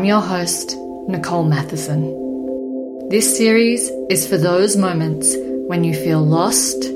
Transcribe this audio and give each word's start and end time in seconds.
I'm 0.00 0.06
your 0.06 0.22
host, 0.22 0.78
Nicole 1.08 1.44
Matheson. 1.44 3.08
This 3.10 3.36
series 3.36 3.86
is 4.08 4.26
for 4.26 4.38
those 4.38 4.74
moments 4.74 5.36
when 5.66 5.84
you 5.84 5.92
feel 5.92 6.24
lost, 6.24 6.90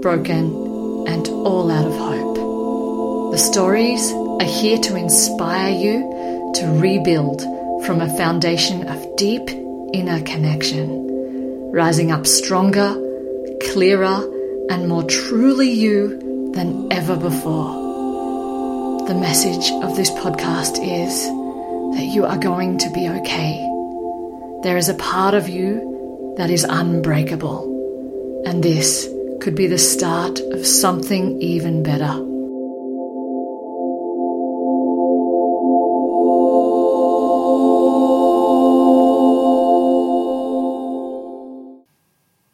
broken, 0.00 1.08
and 1.08 1.26
all 1.26 1.68
out 1.72 1.88
of 1.88 1.96
hope. 1.96 3.32
The 3.32 3.38
stories 3.38 4.12
are 4.12 4.44
here 4.44 4.78
to 4.78 4.94
inspire 4.94 5.72
you 5.72 6.52
to 6.54 6.78
rebuild 6.80 7.42
from 7.84 8.00
a 8.00 8.16
foundation 8.16 8.86
of 8.86 9.16
deep 9.16 9.50
inner 9.92 10.20
connection, 10.20 11.72
rising 11.72 12.12
up 12.12 12.28
stronger, 12.28 12.94
clearer, 13.72 14.22
and 14.70 14.88
more 14.88 15.02
truly 15.02 15.70
you 15.70 16.52
than 16.54 16.92
ever 16.92 17.16
before. 17.16 17.74
The 19.08 19.16
message 19.16 19.68
of 19.82 19.96
this 19.96 20.12
podcast 20.12 20.78
is 20.80 21.35
that 21.96 22.04
you 22.04 22.26
are 22.26 22.36
going 22.36 22.76
to 22.76 22.90
be 22.90 23.08
okay. 23.08 23.56
There 24.62 24.76
is 24.76 24.90
a 24.90 24.94
part 24.94 25.32
of 25.32 25.48
you 25.48 26.34
that 26.36 26.50
is 26.50 26.62
unbreakable, 26.62 28.42
and 28.44 28.62
this 28.62 29.08
could 29.40 29.54
be 29.54 29.66
the 29.66 29.78
start 29.78 30.38
of 30.40 30.66
something 30.66 31.40
even 31.40 31.82
better. 31.82 32.14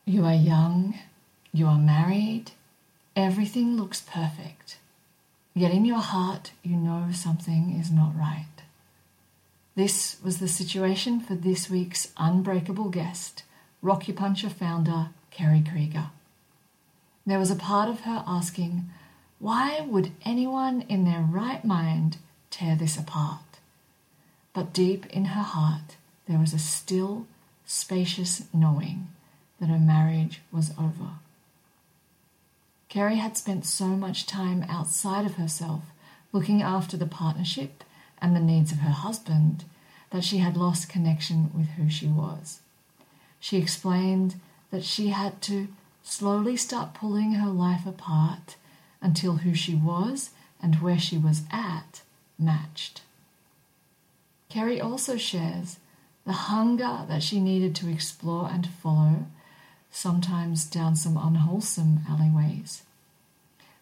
You 0.07 0.25
are 0.25 0.35
young, 0.35 0.95
you 1.53 1.67
are 1.67 1.79
married, 1.79 2.53
everything 3.17 3.77
looks 3.77 4.03
perfect. 4.03 4.77
Yet 5.53 5.73
in 5.73 5.84
your 5.84 5.99
heart, 5.99 6.53
you 6.62 6.77
know 6.77 7.09
something 7.12 7.77
is 7.81 7.91
not 7.91 8.17
right. 8.17 8.52
This 9.75 10.19
was 10.23 10.39
the 10.39 10.48
situation 10.48 11.19
for 11.19 11.34
this 11.34 11.70
week's 11.70 12.12
unbreakable 12.19 12.91
guest, 12.91 13.42
Roccupuncture 13.83 14.53
founder 14.53 15.09
Kerry 15.31 15.62
Krieger. 15.62 16.11
There 17.25 17.39
was 17.39 17.51
a 17.51 17.56
part 17.56 17.89
of 17.89 18.00
her 18.00 18.23
asking, 18.27 18.91
why 19.39 19.81
would 19.81 20.12
anyone 20.25 20.83
in 20.83 21.05
their 21.05 21.23
right 21.23 21.65
mind 21.65 22.19
tear 22.50 22.77
this 22.77 22.98
apart? 22.98 23.41
But 24.53 24.75
deep 24.75 25.06
in 25.06 25.27
her 25.27 25.43
heart, 25.43 25.97
there 26.28 26.39
was 26.39 26.53
a 26.53 26.59
still, 26.59 27.27
spacious 27.65 28.43
knowing 28.53 29.09
that 29.59 29.70
her 29.70 29.78
marriage 29.78 30.43
was 30.53 30.73
over. 30.78 31.12
Kerry 32.91 33.17
had 33.17 33.39
spent 33.39 33.65
so 33.65 33.87
much 33.87 34.27
time 34.27 34.67
outside 34.69 35.25
of 35.25 35.37
herself 35.37 35.84
looking 36.31 36.61
after 36.61 36.98
the 36.98 37.06
partnership 37.06 37.84
and 38.23 38.34
the 38.34 38.41
needs 38.41 38.73
of 38.73 38.78
her 38.78 38.91
husband 38.91 39.65
that 40.11 40.25
she 40.25 40.39
had 40.39 40.56
lost 40.56 40.89
connection 40.89 41.51
with 41.55 41.67
who 41.70 41.91
she 41.91 42.06
was. 42.06 42.61
She 43.41 43.59
explained 43.59 44.37
that 44.70 44.84
she 44.84 45.09
had 45.09 45.42
to 45.42 45.69
slowly 46.05 46.56
start 46.56 46.95
pulling 46.95 47.33
her 47.33 47.50
life 47.50 47.84
apart 47.84 48.56
until 49.00 49.37
who 49.39 49.55
she 49.55 49.75
was 49.75 50.31
and 50.62 50.77
where 50.77 50.98
she 50.98 51.19
was 51.19 51.43
at 51.50 52.03
matched. 52.39 53.03
Kerry 54.48 54.81
also 54.81 55.17
shares 55.17 55.78
the 56.25 56.33
hunger 56.33 57.00
that 57.09 57.23
she 57.23 57.41
needed 57.41 57.75
to 57.77 57.91
explore 57.91 58.48
and 58.48 58.67
follow 58.67 59.27
sometimes 59.91 60.65
down 60.65 60.95
some 60.95 61.17
unwholesome 61.17 62.00
alleyways. 62.09 62.83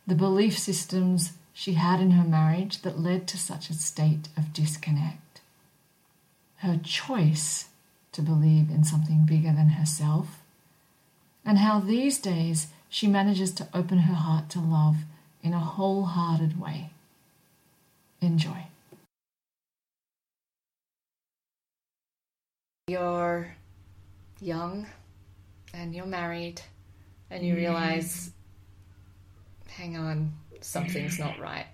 The 0.07 0.15
belief 0.15 0.59
systems 0.59 1.33
she 1.61 1.75
had 1.75 2.01
in 2.01 2.13
her 2.13 2.27
marriage 2.27 2.81
that 2.81 2.99
led 2.99 3.29
to 3.29 3.37
such 3.37 3.69
a 3.69 3.75
state 3.75 4.29
of 4.35 4.55
disconnect. 4.55 5.43
Her 6.61 6.81
choice 6.83 7.67
to 8.13 8.23
believe 8.23 8.71
in 8.71 8.83
something 8.83 9.27
bigger 9.27 9.53
than 9.53 9.69
herself, 9.69 10.41
and 11.45 11.59
how 11.59 11.79
these 11.79 12.19
days 12.19 12.69
she 12.89 13.07
manages 13.07 13.53
to 13.53 13.69
open 13.75 13.99
her 13.99 14.15
heart 14.15 14.49
to 14.49 14.59
love 14.59 14.97
in 15.43 15.53
a 15.53 15.59
wholehearted 15.59 16.59
way. 16.59 16.89
Enjoy. 18.23 18.65
You're 22.89 23.55
young 24.41 24.87
and 25.75 25.95
you're 25.95 26.07
married 26.07 26.63
and 27.29 27.45
you 27.45 27.53
mm-hmm. 27.53 27.65
realize, 27.65 28.31
hang 29.69 29.99
on, 29.99 30.33
something's 30.61 31.19
not 31.19 31.39
right. 31.39 31.67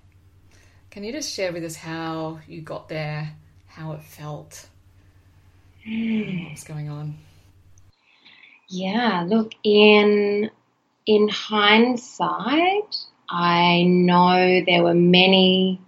Can 0.91 1.05
you 1.05 1.13
just 1.13 1.33
share 1.33 1.53
with 1.53 1.65
us 1.65 1.77
how 1.77 2.41
you 2.49 2.63
got 2.63 2.89
there, 2.89 3.31
how 3.67 3.93
it 3.93 4.03
felt, 4.03 4.67
what's 5.85 6.65
going 6.65 6.89
on? 6.89 7.17
Yeah, 8.69 9.25
look, 9.27 9.53
in 9.63 10.51
in 11.07 11.29
hindsight, 11.29 12.97
I 13.29 13.85
know 13.85 14.63
there 14.67 14.83
were 14.83 14.95
many, 14.95 15.81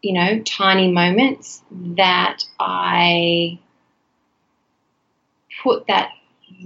you 0.00 0.12
know, 0.14 0.40
tiny 0.40 0.90
moments 0.90 1.62
that 1.70 2.44
I 2.58 3.58
put 5.62 5.86
that 5.88 6.12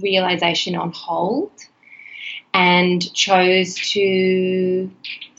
realization 0.01 0.75
on 0.75 0.91
hold 0.91 1.51
and 2.53 3.13
chose 3.13 3.75
to 3.91 4.89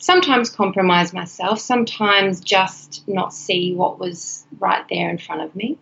sometimes 0.08 0.48
compromise 0.48 1.12
myself, 1.12 1.60
sometimes 1.60 2.40
just 2.40 3.06
not 3.06 3.30
see 3.30 3.74
what 3.74 3.98
was 3.98 4.46
right 4.58 4.86
there 4.88 5.10
in 5.10 5.18
front 5.18 5.42
of 5.42 5.54
me, 5.54 5.76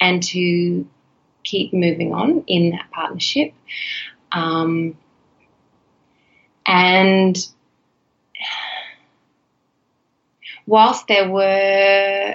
and 0.00 0.20
to 0.20 0.84
keep 1.44 1.72
moving 1.72 2.12
on 2.12 2.42
in 2.48 2.70
that 2.70 2.90
partnership. 2.90 3.54
Um, 4.32 4.98
and 6.66 7.38
whilst 10.66 11.06
there 11.06 11.30
were 11.30 12.34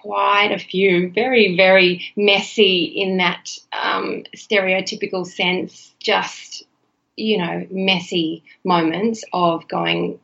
quite 0.00 0.52
a 0.52 0.58
few, 0.58 1.12
very, 1.12 1.54
very 1.54 2.02
messy 2.16 2.84
in 2.96 3.18
that 3.18 3.58
um, 3.74 4.24
stereotypical 4.34 5.26
sense, 5.26 5.94
just, 5.98 6.64
you 7.18 7.38
know, 7.38 7.66
messy 7.70 8.44
moments 8.64 9.24
of 9.32 9.66
going, 9.68 10.20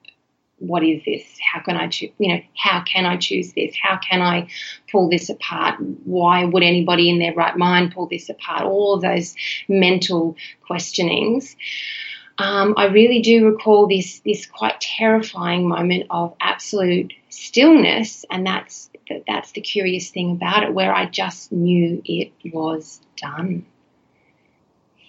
what 0.58 0.84
is 0.84 1.02
this? 1.04 1.24
How 1.40 1.60
can 1.60 1.76
I 1.76 1.88
choose? 1.88 2.10
You 2.18 2.34
know, 2.34 2.40
how 2.56 2.82
can 2.82 3.04
I 3.04 3.16
choose 3.16 3.52
this? 3.52 3.74
How 3.80 3.98
can 3.98 4.22
I 4.22 4.48
pull 4.90 5.10
this 5.10 5.28
apart? 5.28 5.80
Why 6.04 6.44
would 6.44 6.62
anybody 6.62 7.10
in 7.10 7.18
their 7.18 7.34
right 7.34 7.56
mind 7.56 7.92
pull 7.92 8.06
this 8.06 8.28
apart? 8.28 8.62
All 8.62 8.98
those 8.98 9.34
mental 9.68 10.36
questionings. 10.66 11.56
Um, 12.38 12.74
I 12.76 12.86
really 12.86 13.20
do 13.20 13.46
recall 13.46 13.86
this 13.86 14.20
this 14.20 14.46
quite 14.46 14.80
terrifying 14.80 15.68
moment 15.68 16.06
of 16.10 16.34
absolute 16.40 17.12
stillness, 17.28 18.24
and 18.30 18.46
that's 18.46 18.90
that's 19.26 19.52
the 19.52 19.60
curious 19.60 20.10
thing 20.10 20.32
about 20.32 20.62
it, 20.62 20.74
where 20.74 20.94
I 20.94 21.06
just 21.06 21.52
knew 21.52 22.02
it 22.04 22.32
was 22.52 23.00
done. 23.16 23.66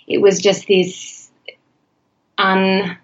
It 0.08 0.22
was 0.22 0.40
just 0.40 0.68
this 0.68 1.25
un. 2.46 2.98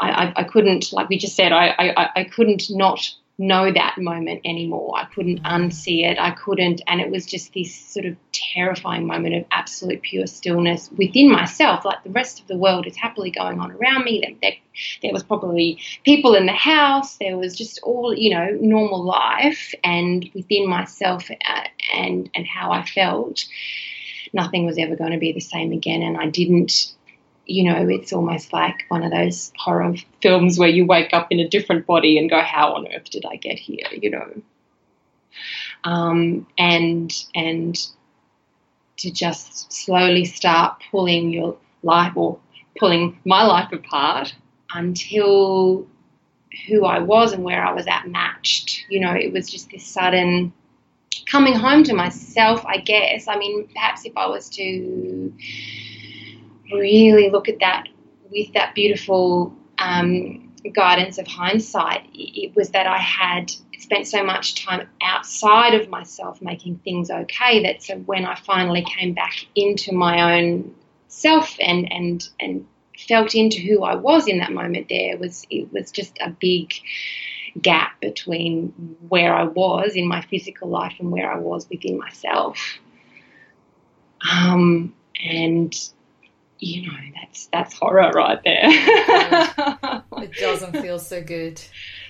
I, 0.00 0.10
I, 0.10 0.32
I 0.36 0.44
couldn't, 0.44 0.92
like 0.92 1.08
we 1.08 1.18
just 1.18 1.34
said, 1.34 1.50
I, 1.50 1.74
I, 1.76 2.10
I 2.20 2.24
couldn't 2.24 2.70
not 2.70 3.00
know 3.38 3.72
that 3.72 3.96
moment 3.98 4.40
anymore. 4.44 4.92
I 4.96 5.04
couldn't 5.04 5.42
unsee 5.44 6.04
it. 6.04 6.18
I 6.18 6.32
couldn't, 6.32 6.82
and 6.88 7.00
it 7.00 7.10
was 7.10 7.24
just 7.24 7.54
this 7.54 7.72
sort 7.74 8.04
of 8.04 8.16
terrifying 8.32 9.06
moment 9.06 9.36
of 9.36 9.44
absolute 9.52 10.02
pure 10.02 10.26
stillness 10.26 10.90
within 10.96 11.30
myself. 11.30 11.84
Like 11.84 12.02
the 12.02 12.10
rest 12.10 12.40
of 12.40 12.48
the 12.48 12.56
world 12.56 12.86
is 12.86 12.96
happily 12.96 13.30
going 13.30 13.60
on 13.60 13.70
around 13.70 14.04
me. 14.04 14.20
There, 14.20 14.36
there, 14.42 14.58
there 15.02 15.12
was 15.12 15.22
probably 15.22 15.80
people 16.04 16.34
in 16.34 16.46
the 16.46 16.52
house. 16.52 17.16
There 17.18 17.38
was 17.38 17.56
just 17.56 17.78
all 17.84 18.12
you 18.12 18.30
know 18.30 18.58
normal 18.60 19.04
life, 19.04 19.72
and 19.84 20.28
within 20.34 20.68
myself 20.68 21.30
uh, 21.30 21.64
and 21.94 22.28
and 22.34 22.46
how 22.46 22.72
I 22.72 22.84
felt, 22.84 23.46
nothing 24.32 24.66
was 24.66 24.78
ever 24.78 24.96
going 24.96 25.12
to 25.12 25.18
be 25.18 25.32
the 25.32 25.40
same 25.40 25.72
again. 25.72 26.02
And 26.02 26.16
I 26.16 26.26
didn't 26.26 26.92
you 27.48 27.64
know, 27.64 27.88
it's 27.88 28.12
almost 28.12 28.52
like 28.52 28.84
one 28.88 29.02
of 29.02 29.10
those 29.10 29.52
horror 29.58 29.94
films 30.22 30.58
where 30.58 30.68
you 30.68 30.86
wake 30.86 31.12
up 31.12 31.28
in 31.30 31.40
a 31.40 31.48
different 31.48 31.86
body 31.86 32.18
and 32.18 32.30
go, 32.30 32.40
"How 32.40 32.74
on 32.74 32.86
earth 32.92 33.10
did 33.10 33.24
I 33.24 33.36
get 33.36 33.58
here?" 33.58 33.86
You 33.90 34.10
know, 34.10 34.42
um, 35.84 36.46
and 36.58 37.12
and 37.34 37.88
to 38.98 39.10
just 39.10 39.72
slowly 39.72 40.24
start 40.24 40.82
pulling 40.90 41.32
your 41.32 41.56
life 41.82 42.12
or 42.16 42.38
pulling 42.78 43.18
my 43.24 43.44
life 43.44 43.72
apart 43.72 44.34
until 44.72 45.86
who 46.66 46.84
I 46.84 46.98
was 46.98 47.32
and 47.32 47.44
where 47.44 47.64
I 47.64 47.72
was 47.72 47.86
at 47.86 48.08
matched. 48.08 48.84
You 48.88 49.00
know, 49.00 49.12
it 49.12 49.32
was 49.32 49.50
just 49.50 49.70
this 49.70 49.86
sudden 49.86 50.52
coming 51.26 51.54
home 51.54 51.84
to 51.84 51.94
myself, 51.94 52.64
I 52.66 52.78
guess. 52.78 53.28
I 53.28 53.36
mean, 53.38 53.68
perhaps 53.68 54.04
if 54.04 54.16
I 54.16 54.26
was 54.26 54.48
to 54.50 55.32
really 56.72 57.30
look 57.30 57.48
at 57.48 57.60
that 57.60 57.88
with 58.30 58.52
that 58.54 58.74
beautiful 58.74 59.54
um, 59.78 60.52
guidance 60.74 61.18
of 61.18 61.26
hindsight, 61.26 62.08
it 62.12 62.54
was 62.54 62.70
that 62.70 62.86
I 62.86 62.98
had 62.98 63.52
spent 63.78 64.06
so 64.06 64.24
much 64.24 64.64
time 64.64 64.88
outside 65.02 65.74
of 65.74 65.88
myself 65.88 66.42
making 66.42 66.78
things 66.78 67.10
okay 67.10 67.62
that 67.62 67.82
so 67.82 67.96
when 67.96 68.24
I 68.24 68.34
finally 68.34 68.84
came 68.84 69.14
back 69.14 69.46
into 69.54 69.94
my 69.94 70.36
own 70.36 70.74
self 71.06 71.56
and 71.60 71.90
and 71.90 72.28
and 72.40 72.66
felt 73.08 73.34
into 73.34 73.60
who 73.60 73.84
I 73.84 73.94
was 73.94 74.26
in 74.26 74.38
that 74.38 74.52
moment 74.52 74.88
there 74.88 75.16
was 75.16 75.46
it 75.48 75.72
was 75.72 75.92
just 75.92 76.18
a 76.20 76.30
big 76.30 76.74
gap 77.62 78.00
between 78.00 78.96
where 79.08 79.34
I 79.34 79.44
was 79.44 79.92
in 79.94 80.06
my 80.06 80.20
physical 80.22 80.68
life 80.68 80.94
and 80.98 81.10
where 81.10 81.32
I 81.32 81.38
was 81.38 81.68
within 81.70 81.98
myself. 81.98 82.58
Um, 84.30 84.94
and 85.22 85.74
you 86.58 86.86
know 86.86 86.98
that's 87.14 87.46
that's 87.46 87.74
horror 87.78 88.10
right 88.12 88.40
there. 88.44 88.64
it 90.22 90.34
doesn't 90.38 90.72
feel 90.80 90.98
so 90.98 91.22
good. 91.22 91.60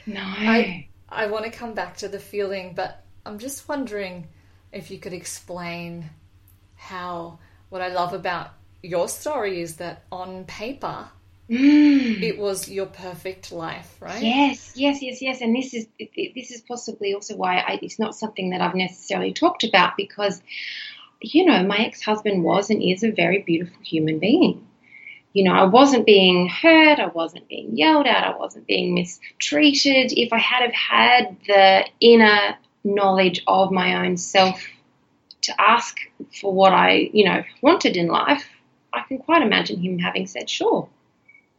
No. 0.06 0.22
I 0.22 0.88
I 1.08 1.26
want 1.26 1.44
to 1.44 1.50
come 1.50 1.74
back 1.74 1.98
to 1.98 2.08
the 2.08 2.18
feeling, 2.18 2.74
but 2.74 3.04
I'm 3.24 3.38
just 3.38 3.68
wondering 3.68 4.28
if 4.72 4.90
you 4.90 4.98
could 4.98 5.12
explain 5.12 6.10
how 6.76 7.38
what 7.68 7.82
I 7.82 7.88
love 7.88 8.12
about 8.12 8.50
your 8.82 9.08
story 9.08 9.60
is 9.60 9.76
that 9.76 10.04
on 10.10 10.44
paper 10.44 11.08
Mm. 11.48 12.22
it 12.22 12.38
was 12.38 12.68
your 12.68 12.84
perfect 12.84 13.52
life, 13.52 13.96
right? 14.00 14.22
Yes, 14.22 14.72
yes, 14.76 15.00
yes, 15.00 15.22
yes. 15.22 15.40
And 15.40 15.56
this 15.56 15.72
is 15.72 15.86
this 15.98 16.50
is 16.50 16.60
possibly 16.60 17.14
also 17.14 17.36
why 17.36 17.56
I, 17.56 17.78
it's 17.80 17.98
not 17.98 18.14
something 18.14 18.50
that 18.50 18.60
I've 18.60 18.74
necessarily 18.74 19.32
talked 19.32 19.64
about 19.64 19.96
because, 19.96 20.42
you 21.20 21.44
know, 21.44 21.62
my 21.64 21.78
ex 21.78 22.02
husband 22.02 22.44
was 22.44 22.70
and 22.70 22.82
is 22.82 23.02
a 23.02 23.10
very 23.10 23.42
beautiful 23.42 23.80
human 23.82 24.18
being. 24.18 24.66
You 25.32 25.44
know, 25.44 25.52
I 25.52 25.64
wasn't 25.64 26.06
being 26.06 26.48
hurt, 26.48 26.98
I 26.98 27.06
wasn't 27.06 27.48
being 27.48 27.76
yelled 27.76 28.06
at, 28.06 28.24
I 28.24 28.36
wasn't 28.36 28.66
being 28.66 28.94
mistreated. 28.94 30.12
If 30.12 30.32
I 30.32 30.38
had 30.38 30.62
have 30.62 30.72
had 30.72 31.36
the 31.46 31.84
inner 32.00 32.56
knowledge 32.82 33.42
of 33.46 33.70
my 33.70 34.06
own 34.06 34.16
self 34.16 34.64
to 35.42 35.60
ask 35.60 35.98
for 36.40 36.52
what 36.52 36.72
I, 36.72 37.10
you 37.12 37.24
know, 37.24 37.44
wanted 37.62 37.96
in 37.96 38.08
life, 38.08 38.48
I 38.92 39.02
can 39.06 39.18
quite 39.18 39.42
imagine 39.42 39.80
him 39.80 39.98
having 39.98 40.26
said, 40.26 40.48
"Sure." 40.48 40.88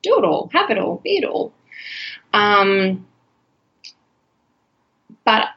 do 0.02 0.18
it 0.18 0.26
all, 0.26 0.50
have 0.54 0.70
it 0.70 0.78
all, 0.78 1.02
be 1.04 1.18
it 1.18 1.26
all. 1.26 1.54
Um, 2.34 3.08
but, 5.26 5.50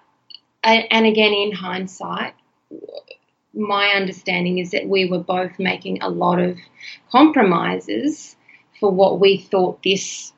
and 0.62 1.06
again, 1.06 1.32
in 1.32 1.52
hindsight, 1.52 2.34
my 3.54 3.88
understanding 3.88 4.58
is 4.58 4.70
that 4.70 4.88
we 4.88 5.08
were 5.08 5.18
both 5.18 5.58
making 5.58 6.02
a 6.02 6.08
lot 6.08 6.40
of 6.40 6.58
compromises 7.10 8.36
for 8.80 8.90
what 8.90 9.20
we 9.20 9.38
thought 9.38 9.82
this 9.82 10.32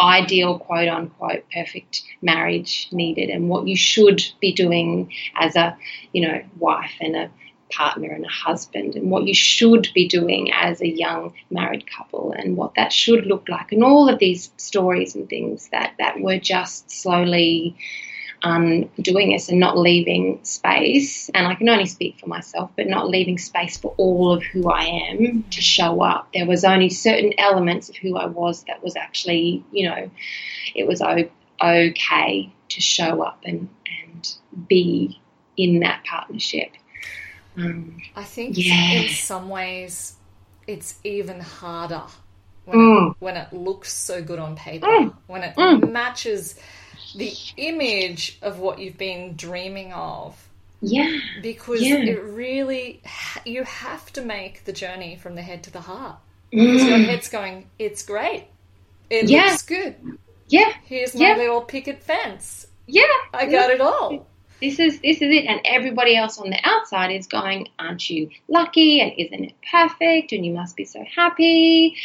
ideal 0.00 0.58
quote 0.58 0.88
unquote 0.88 1.44
perfect 1.52 2.02
marriage 2.22 2.88
needed 2.92 3.28
and 3.28 3.48
what 3.48 3.68
you 3.68 3.76
should 3.76 4.22
be 4.40 4.52
doing 4.52 5.12
as 5.36 5.54
a 5.54 5.76
you 6.12 6.26
know 6.26 6.42
wife 6.58 6.94
and 7.00 7.14
a 7.14 7.30
partner 7.70 8.10
and 8.10 8.24
a 8.24 8.28
husband 8.28 8.96
and 8.96 9.10
what 9.10 9.24
you 9.24 9.34
should 9.34 9.88
be 9.94 10.06
doing 10.06 10.50
as 10.52 10.80
a 10.80 10.88
young 10.88 11.32
married 11.50 11.84
couple 11.90 12.32
and 12.32 12.56
what 12.56 12.74
that 12.74 12.92
should 12.92 13.26
look 13.26 13.48
like 13.48 13.72
and 13.72 13.82
all 13.82 14.08
of 14.08 14.18
these 14.18 14.50
stories 14.56 15.14
and 15.14 15.28
things 15.28 15.68
that 15.68 15.94
that 15.98 16.20
were 16.20 16.38
just 16.38 16.90
slowly 16.90 17.76
um, 18.44 18.90
doing 19.00 19.34
us 19.34 19.48
and 19.48 19.60
not 19.60 19.78
leaving 19.78 20.40
space 20.44 21.28
and 21.30 21.46
I 21.46 21.54
can 21.54 21.68
only 21.68 21.86
speak 21.86 22.18
for 22.18 22.26
myself 22.26 22.70
but 22.76 22.86
not 22.86 23.08
leaving 23.08 23.38
space 23.38 23.76
for 23.76 23.94
all 23.96 24.32
of 24.32 24.42
who 24.42 24.70
I 24.70 24.84
am 24.84 25.44
to 25.50 25.60
show 25.60 26.02
up 26.02 26.28
there 26.34 26.46
was 26.46 26.64
only 26.64 26.90
certain 26.90 27.32
elements 27.38 27.88
of 27.88 27.96
who 27.96 28.16
I 28.16 28.26
was 28.26 28.64
that 28.64 28.82
was 28.82 28.96
actually 28.96 29.64
you 29.70 29.88
know 29.88 30.10
it 30.74 30.86
was 30.86 31.00
okay 31.02 32.52
to 32.68 32.80
show 32.80 33.22
up 33.22 33.40
and 33.44 33.68
and 34.02 34.34
be 34.68 35.20
in 35.56 35.80
that 35.80 36.04
partnership 36.04 36.70
um, 37.56 38.00
I 38.16 38.24
think 38.24 38.56
yeah. 38.56 39.02
in 39.02 39.08
some 39.10 39.48
ways 39.48 40.16
it's 40.66 40.98
even 41.04 41.40
harder 41.40 42.02
when, 42.64 42.78
mm. 42.78 43.10
it, 43.10 43.16
when 43.18 43.36
it 43.36 43.52
looks 43.52 43.92
so 43.92 44.22
good 44.22 44.38
on 44.38 44.56
paper, 44.56 44.86
mm. 44.86 45.14
when 45.26 45.42
it 45.42 45.56
mm. 45.56 45.90
matches 45.90 46.58
the 47.14 47.34
image 47.56 48.38
of 48.42 48.58
what 48.58 48.78
you've 48.78 48.98
been 48.98 49.36
dreaming 49.36 49.92
of. 49.92 50.36
Yeah. 50.80 51.18
Because 51.42 51.82
yeah. 51.82 51.96
it 51.96 52.22
really, 52.24 53.02
you 53.44 53.64
have 53.64 54.12
to 54.14 54.22
make 54.22 54.64
the 54.64 54.72
journey 54.72 55.16
from 55.16 55.34
the 55.34 55.42
head 55.42 55.62
to 55.64 55.70
the 55.70 55.80
heart. 55.80 56.16
Because 56.50 56.84
your 56.84 56.98
head's 56.98 57.28
going, 57.28 57.66
it's 57.78 58.02
great. 58.02 58.46
It 59.08 59.26
Mm. 59.26 59.30
yeah. 59.30 59.44
looks 59.44 59.62
good. 59.62 59.94
Yeah. 60.48 60.72
Here's 60.84 61.14
my 61.14 61.28
yeah. 61.28 61.36
little 61.36 61.62
picket 61.62 62.02
fence. 62.02 62.66
Yeah. 62.86 63.04
I 63.32 63.46
got 63.46 63.70
it 63.70 63.80
all 63.80 64.26
this 64.62 64.78
is 64.78 65.00
this 65.00 65.16
is 65.16 65.22
it 65.22 65.44
and 65.46 65.60
everybody 65.64 66.16
else 66.16 66.38
on 66.38 66.48
the 66.48 66.58
outside 66.62 67.10
is 67.10 67.26
going 67.26 67.68
aren't 67.80 68.08
you 68.08 68.30
lucky 68.48 69.00
and 69.00 69.12
isn't 69.18 69.44
it 69.46 69.54
perfect 69.70 70.30
and 70.32 70.46
you 70.46 70.52
must 70.52 70.76
be 70.76 70.84
so 70.84 71.04
happy 71.14 71.96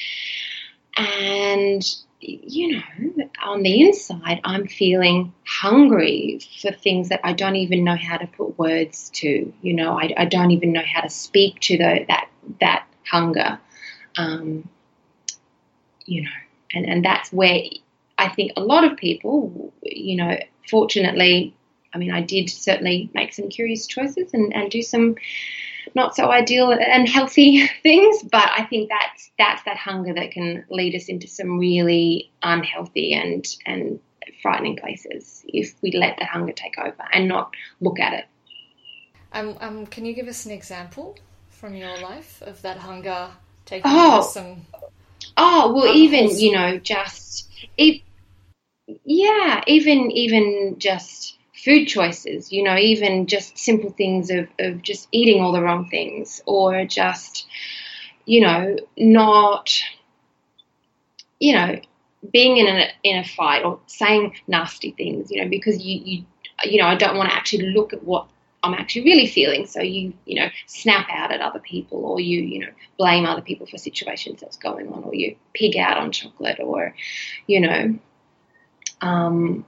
and 0.98 1.83
you 2.19 2.72
know 2.74 3.28
on 3.44 3.62
the 3.62 3.81
inside 3.81 4.40
i'm 4.44 4.68
feeling 4.68 5.34
hungry 5.46 6.40
for 6.62 6.72
things 6.72 7.10
that 7.10 7.19
i 7.24 7.31
don't 7.31 7.56
even 7.56 7.84
know 7.84 7.96
how 7.96 8.18
to 8.18 8.25
put 8.25 8.58
words 8.58 9.12
to. 9.12 9.54
You 9.62 9.74
know 9.74 10.00
i, 10.00 10.12
I 10.18 10.25
don't 10.25 10.52
even 10.52 10.74
know 10.74 10.84
how 10.84 11.02
to 11.02 11.10
speak 11.10 11.60
to 11.62 11.78
the, 11.78 12.06
that 12.08 12.30
that 12.60 12.88
hunger. 13.10 13.60
Um, 14.18 14.68
you 16.06 16.24
know 16.24 16.31
and 16.74 16.88
and 16.88 17.06
that's 17.06 17.31
where 17.31 17.62
i 18.18 18.30
think 18.30 18.54
a 18.56 18.62
lot 18.62 18.84
of 18.84 18.98
people 18.98 19.74
you 19.84 20.16
know 20.16 20.38
fortunately 20.68 21.54
I 21.94 22.00
mean, 22.00 22.12
I 22.12 22.22
did 22.22 22.50
certainly 22.50 23.10
make 23.14 23.34
some 23.34 23.50
curious 23.50 23.88
choices 23.88 24.34
and, 24.34 24.56
and 24.56 24.69
do 24.69 24.84
some 24.84 25.16
not 25.98 26.16
so 26.16 26.32
ideal 26.32 26.72
and 26.72 27.10
healthy 27.10 27.68
things, 27.84 28.24
but 28.24 28.50
I 28.58 28.64
think 28.64 28.90
that's 28.90 29.32
that's 29.38 29.64
that 29.64 29.76
hunger 29.76 30.14
that 30.14 30.32
can 30.32 30.64
lead 30.70 30.96
us 30.96 31.10
into 31.10 31.28
some 31.28 31.60
really 31.60 32.32
unhealthy 32.42 33.14
and 33.14 33.46
and 33.66 34.00
frightening 34.42 34.78
places 34.78 35.44
if 35.48 35.76
we 35.82 35.92
let 35.92 36.18
that 36.20 36.30
hunger 36.30 36.54
take 36.54 36.78
over 36.78 37.04
and 37.12 37.28
not 37.28 37.54
look 37.82 38.00
at 38.00 38.14
it. 38.14 38.26
Um, 39.34 39.58
um, 39.60 39.86
can 39.88 40.06
you 40.06 40.14
give 40.14 40.28
us 40.28 40.46
an 40.46 40.52
example 40.52 41.18
from 41.50 41.76
your 41.76 41.98
life 41.98 42.42
of 42.44 42.62
that 42.62 42.78
hunger 42.78 43.30
taking 43.66 43.92
oh. 43.94 44.22
some? 44.22 44.66
Oh 45.36 45.74
well, 45.74 45.94
even 45.94 46.30
you 46.40 46.52
know, 46.54 46.78
just 46.78 47.50
if 47.78 48.02
yeah, 49.04 49.64
even 49.68 50.12
even 50.12 50.76
just 50.78 51.37
food 51.68 51.86
choices, 51.86 52.50
you 52.50 52.64
know, 52.64 52.78
even 52.78 53.28
just 53.28 53.57
simple 53.57 53.92
things 53.92 54.30
of, 54.31 54.47
of 54.57 54.81
just 54.81 55.09
eating 55.12 55.44
all 55.44 55.52
the 55.52 55.62
wrong 55.62 55.90
things 55.90 56.42
or 56.45 56.86
just, 56.86 57.45
you 58.24 58.40
know, 58.40 58.78
not, 58.95 59.78
you 61.42 61.54
know, 61.54 61.78
being 62.31 62.56
in 62.56 62.68
a, 62.68 62.88
in 63.04 63.18
a 63.18 63.26
fight 63.26 63.66
or 63.66 63.81
saying 63.86 64.33
nasty 64.47 64.92
things, 64.92 65.30
you 65.30 65.44
know, 65.44 65.50
because 65.50 65.83
you, 65.83 66.00
you, 66.06 66.26
you 66.64 66.81
know, 66.81 66.88
I 66.88 66.95
don't 66.95 67.18
want 67.18 67.31
to 67.31 67.36
actually 67.36 67.74
look 67.74 67.92
at 67.92 68.02
what 68.02 68.28
I'm 68.64 68.74
actually 68.74 69.04
really 69.04 69.28
feeling. 69.28 69.66
So 69.66 69.81
you, 69.81 70.14
you 70.26 70.40
know, 70.40 70.47
snap 70.68 71.09
out 71.12 71.33
at 71.33 71.42
other 71.42 71.59
people 71.59 72.06
or 72.06 72.21
you, 72.21 72.40
you 72.40 72.59
know, 72.59 72.71
blame 72.97 73.26
other 73.26 73.42
people 73.42 73.68
for 73.68 73.78
situations 73.78 74.40
that's 74.40 74.57
going 74.57 74.88
on 74.88 75.04
or 75.04 75.14
you 75.14 75.36
pig 75.54 75.76
out 75.76 75.97
on 75.97 76.14
chocolate 76.14 76.62
or, 76.62 76.95
you 77.45 77.59
know, 77.59 78.00
um, 79.02 79.66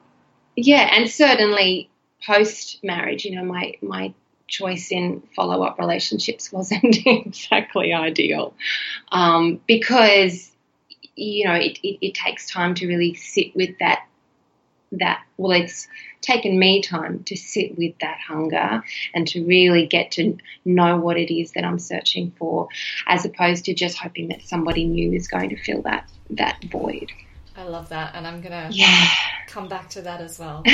yeah, 0.66 0.90
and 0.94 1.10
certainly 1.10 1.90
post 2.26 2.84
marriage, 2.84 3.26
you 3.26 3.36
know, 3.36 3.44
my 3.44 3.74
my 3.82 4.14
choice 4.48 4.92
in 4.92 5.22
follow 5.36 5.64
up 5.64 5.78
relationships 5.78 6.52
wasn't 6.52 6.98
exactly 7.06 7.94
ideal 7.94 8.54
um, 9.12 9.62
because 9.68 10.52
you 11.16 11.46
know 11.46 11.54
it, 11.54 11.78
it, 11.84 12.00
it, 12.02 12.14
takes 12.16 12.50
time 12.50 12.74
to 12.74 12.88
really 12.88 13.14
sit 13.14 13.56
with 13.56 13.78
that 13.80 14.06
that 14.92 15.22
well 15.38 15.52
it's 15.52 15.88
taken 16.22 16.58
me 16.58 16.82
time 16.82 17.24
to 17.24 17.36
sit 17.36 17.78
with 17.78 17.94
that 18.02 18.18
hunger 18.20 18.84
and 19.14 19.28
to 19.28 19.46
really 19.46 19.86
get 19.86 20.12
to 20.12 20.36
know 20.66 20.98
what 20.98 21.18
it 21.18 21.34
is 21.34 21.52
that 21.52 21.64
I'm 21.64 21.80
searching 21.80 22.32
for 22.38 22.68
as 23.08 23.24
opposed 23.24 23.66
to 23.66 23.74
just 23.74 23.98
hoping 23.98 24.30
that 24.30 24.42
somebody 24.42 24.86
new 24.86 25.14
is 25.14 25.28
going 25.28 25.50
to 25.50 25.58
fill 25.58 25.84
that 25.84 26.10
that 26.32 26.64
void. 26.72 27.12
I 27.60 27.64
love 27.64 27.90
that, 27.90 28.16
and 28.16 28.26
I'm 28.26 28.40
gonna 28.40 28.70
yeah. 28.72 29.08
come 29.48 29.68
back 29.68 29.90
to 29.92 30.02
that 30.04 30.22
as 30.22 30.40
well. 30.40 30.64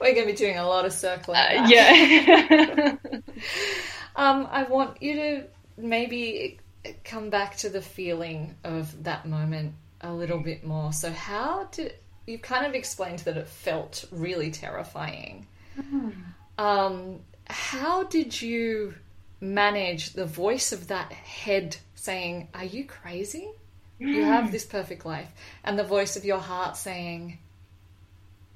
We're 0.00 0.14
gonna 0.14 0.24
be 0.24 0.32
doing 0.32 0.56
a 0.56 0.66
lot 0.66 0.86
of 0.86 0.94
circling. 0.94 1.36
Uh, 1.36 1.66
yeah. 1.68 2.96
um, 4.16 4.48
I 4.50 4.62
want 4.70 5.02
you 5.02 5.16
to 5.16 5.44
maybe 5.76 6.60
come 7.04 7.28
back 7.28 7.58
to 7.58 7.68
the 7.68 7.82
feeling 7.82 8.54
of 8.64 9.04
that 9.04 9.26
moment 9.26 9.74
a 10.00 10.14
little 10.14 10.38
bit 10.38 10.64
more. 10.64 10.94
So, 10.94 11.10
how 11.12 11.68
did 11.70 11.92
you 12.26 12.38
kind 12.38 12.64
of 12.64 12.74
explained 12.74 13.18
that 13.20 13.36
it 13.36 13.48
felt 13.48 14.06
really 14.10 14.50
terrifying? 14.50 15.46
Mm. 15.78 16.14
Um, 16.56 17.20
how 17.48 18.04
did 18.04 18.40
you 18.40 18.94
manage 19.42 20.14
the 20.14 20.24
voice 20.24 20.72
of 20.72 20.88
that 20.88 21.12
head 21.12 21.76
saying, 21.96 22.48
"Are 22.54 22.64
you 22.64 22.86
crazy?" 22.86 23.50
You 23.98 24.24
have 24.24 24.52
this 24.52 24.64
perfect 24.64 25.06
life. 25.06 25.30
And 25.64 25.78
the 25.78 25.84
voice 25.84 26.16
of 26.16 26.24
your 26.24 26.38
heart 26.38 26.76
saying, 26.76 27.38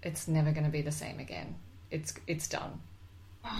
it's 0.02 0.28
never 0.28 0.52
going 0.52 0.64
to 0.64 0.70
be 0.70 0.82
the 0.82 0.92
same 0.92 1.18
again. 1.18 1.56
It's 1.90 2.14
it's 2.26 2.49
done. 2.49 2.80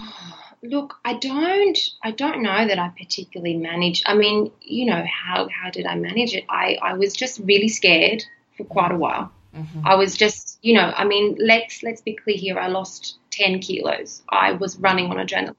Look, 0.63 0.95
I 1.03 1.15
don't 1.15 1.77
I 2.03 2.11
don't 2.11 2.43
know 2.43 2.67
that 2.67 2.79
I 2.79 2.89
particularly 2.89 3.57
managed. 3.57 4.03
I 4.05 4.15
mean, 4.15 4.51
you 4.61 4.85
know, 4.85 5.03
how 5.05 5.49
how 5.49 5.69
did 5.69 5.85
I 5.85 5.95
manage 5.95 6.33
it? 6.33 6.45
I 6.49 6.77
I 6.81 6.93
was 6.93 7.13
just 7.13 7.39
really 7.39 7.67
scared 7.67 8.23
for 8.57 8.63
quite 8.63 8.91
a 8.91 8.97
while. 8.97 9.31
Mm-hmm. 9.55 9.85
I 9.85 9.95
was 9.95 10.15
just, 10.15 10.59
you 10.61 10.75
know, 10.75 10.93
I 10.95 11.03
mean, 11.03 11.35
let's 11.39 11.83
let's 11.83 12.01
be 12.01 12.13
clear 12.13 12.37
here. 12.37 12.59
I 12.59 12.67
lost 12.67 13.17
10 13.31 13.59
kilos. 13.59 14.23
I 14.29 14.53
was 14.53 14.77
running 14.77 15.07
on 15.07 15.17
adrenaline. 15.17 15.55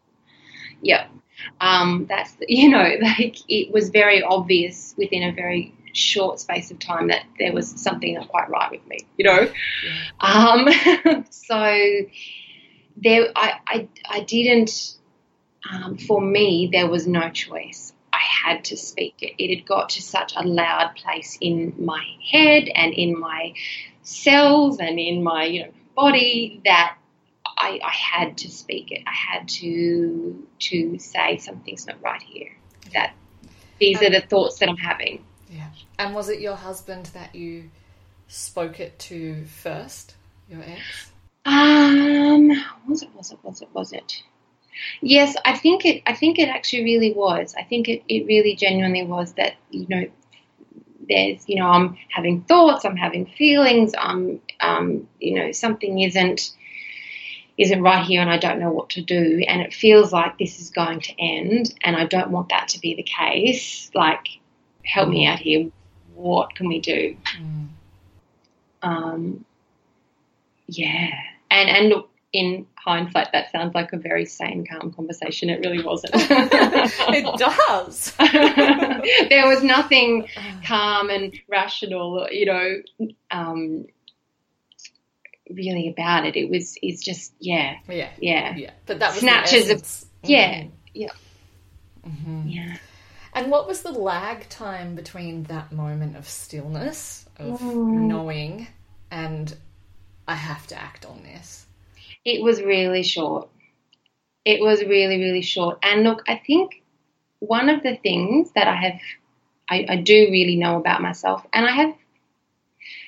Yeah. 0.81 1.07
Um, 1.61 2.07
that's 2.09 2.35
you 2.49 2.71
know, 2.71 2.97
like 3.03 3.37
it 3.49 3.73
was 3.73 3.91
very 3.91 4.23
obvious 4.23 4.95
within 4.97 5.23
a 5.23 5.33
very 5.33 5.75
short 5.93 6.41
space 6.41 6.71
of 6.71 6.79
time 6.79 7.09
that 7.09 7.25
there 7.39 7.53
was 7.53 7.69
something 7.69 8.15
not 8.15 8.29
quite 8.29 8.49
right 8.51 8.71
with 8.71 8.87
me, 8.87 8.99
you 9.17 9.25
know. 9.25 9.51
Yeah. 9.85 10.21
Um, 10.21 11.25
so 11.31 11.79
there, 12.97 13.31
I, 13.35 13.55
I, 13.67 13.89
I 14.09 14.21
didn't. 14.21 14.97
Um, 15.71 15.97
for 15.97 16.21
me, 16.21 16.71
there 16.73 16.89
was 16.89 17.07
no 17.07 17.31
choice. 17.31 17.93
I 18.13 18.19
had 18.19 18.65
to 18.67 18.77
speak 18.77 19.15
it. 19.21 19.35
It 19.39 19.57
had 19.57 19.67
got 19.67 19.91
to 19.91 20.03
such 20.03 20.35
a 20.37 20.43
loud 20.43 20.97
place 20.97 21.39
in 21.41 21.75
my 21.79 22.05
head 22.31 22.69
and 22.75 22.93
in 22.93 23.19
my 23.19 23.55
cells 24.03 24.81
and 24.81 24.99
in 24.99 25.23
my 25.23 25.45
you 25.45 25.63
know 25.63 25.73
body 25.95 26.61
that 26.65 26.97
I, 27.47 27.79
I 27.83 27.91
had 27.91 28.39
to 28.39 28.51
speak 28.51 28.91
it. 28.91 29.03
I 29.07 29.13
had 29.13 29.49
to 29.49 30.47
to 30.59 30.99
say 30.99 31.39
something's 31.39 31.87
not 31.87 32.03
right 32.03 32.23
here. 32.23 32.57
That 32.93 33.15
these 33.79 33.99
um, 33.99 34.07
are 34.07 34.11
the 34.11 34.21
thoughts 34.21 34.59
that 34.59 34.69
I'm 34.69 34.77
having. 34.77 35.25
Yeah. 35.53 35.69
And 35.99 36.15
was 36.15 36.29
it 36.29 36.41
your 36.41 36.57
husband 36.57 37.07
that 37.07 37.35
you 37.35 37.71
spoke 38.27 38.81
it 38.81 38.99
to 39.01 39.45
first, 39.45 40.15
your 40.49 40.63
ex? 40.63 41.13
Um, 41.45 42.49
was 42.89 43.03
it? 43.03 43.11
Was 43.15 43.33
it? 43.33 43.39
Was 43.43 43.63
it? 43.63 43.69
Was 43.73 43.93
it? 43.93 44.23
Yes, 45.03 45.37
I 45.45 45.57
think 45.57 45.85
it. 45.85 46.03
I 46.07 46.15
think 46.15 46.39
it 46.39 46.49
actually 46.49 46.85
really 46.85 47.13
was. 47.13 47.55
I 47.59 47.65
think 47.65 47.89
it. 47.89 48.03
It 48.09 48.27
really 48.27 48.57
genuinely 48.57 49.05
was 49.05 49.35
that 49.35 49.55
you 49.71 49.87
know. 49.89 50.05
There's, 51.09 51.47
you 51.49 51.57
know, 51.57 51.67
I'm 51.67 51.99
having 52.09 52.43
thoughts, 52.43 52.85
I'm 52.85 52.97
having 52.97 53.27
feelings, 53.27 53.93
I'm, 53.99 54.41
um, 54.61 55.09
you 55.19 55.35
know, 55.35 55.51
something 55.51 55.99
isn't 55.99 56.53
isn't 57.59 57.83
right 57.83 58.07
here 58.07 58.21
and 58.21 58.31
I 58.31 58.39
don't 58.39 58.61
know 58.61 58.71
what 58.71 58.91
to 58.91 59.03
do 59.03 59.43
and 59.47 59.61
it 59.61 59.75
feels 59.75 60.13
like 60.13 60.39
this 60.39 60.61
is 60.61 60.71
going 60.71 61.01
to 61.01 61.13
end 61.21 61.75
and 61.83 61.97
I 61.97 62.07
don't 62.07 62.31
want 62.31 62.51
that 62.51 62.69
to 62.69 62.81
be 62.81 62.95
the 62.95 63.03
case. 63.03 63.91
Like, 63.95 64.29
help 64.85 65.09
me 65.09 65.27
out 65.27 65.39
here. 65.39 65.71
What 66.15 66.55
can 66.55 66.69
we 66.69 66.81
do? 66.81 67.17
Mm. 67.39 67.69
Um, 68.83 69.45
yeah. 70.67 71.11
And 71.51 71.69
and 71.69 71.89
look, 71.89 72.11
in 72.33 72.67
hindsight, 72.77 73.33
that 73.33 73.53
sounds 73.53 73.75
like 73.75 73.93
a 73.93 73.99
very 73.99 74.25
sane, 74.25 74.67
calm 74.67 74.93
conversation. 74.93 75.51
It 75.51 75.61
really 75.61 75.83
wasn't. 75.83 76.15
it 76.17 77.39
does. 77.39 78.13
there 79.29 79.47
was 79.47 79.63
nothing 79.63 80.29
calm 80.65 81.11
and 81.11 81.39
rational, 81.49 82.27
you 82.31 82.47
know, 82.47 82.83
um, 83.31 83.87
really 85.51 85.89
about 85.89 86.27
it. 86.27 86.37
It 86.37 86.49
was, 86.49 86.77
it's 86.83 87.03
just, 87.03 87.35
yeah, 87.39 87.77
yeah, 87.89 88.11
yeah, 88.19 88.57
yeah. 88.57 88.71
But 88.87 89.01
that 89.01 89.11
was 89.11 89.21
snatches 89.21 89.71
of, 89.71 90.09
yeah, 90.23 90.63
mm-hmm. 90.63 90.69
yeah, 90.95 91.09
mm-hmm. 92.07 92.49
yeah. 92.49 92.77
And 93.33 93.51
what 93.51 93.67
was 93.67 93.83
the 93.83 93.93
lag 93.93 94.49
time 94.49 94.95
between 94.95 95.45
that 95.45 95.73
moment 95.73 96.17
of 96.17 96.29
stillness, 96.29 97.27
of 97.39 97.61
mm. 97.61 98.03
knowing, 98.03 98.67
and 99.11 99.55
I 100.29 100.35
have 100.35 100.67
to 100.69 100.81
act 100.81 101.07
on 101.07 101.23
this? 101.23 101.67
It 102.25 102.43
was 102.43 102.61
really 102.61 103.03
short. 103.03 103.49
It 104.45 104.61
was 104.61 104.83
really, 104.83 105.19
really 105.19 105.43
short. 105.43 105.79
And 105.83 106.03
look, 106.03 106.23
I 106.29 106.43
think 106.47 106.83
one 107.39 107.71
of 107.71 107.83
the 107.83 107.97
things 107.97 108.53
that 108.55 108.69
I 108.69 108.77
have, 108.77 109.01
I, 109.69 109.87
I 109.89 109.97
do 109.97 110.29
really 110.31 110.57
know 110.57 110.77
about 110.77 111.01
myself, 111.01 111.47
and 111.53 111.65
I 111.65 111.73
have 111.73 111.95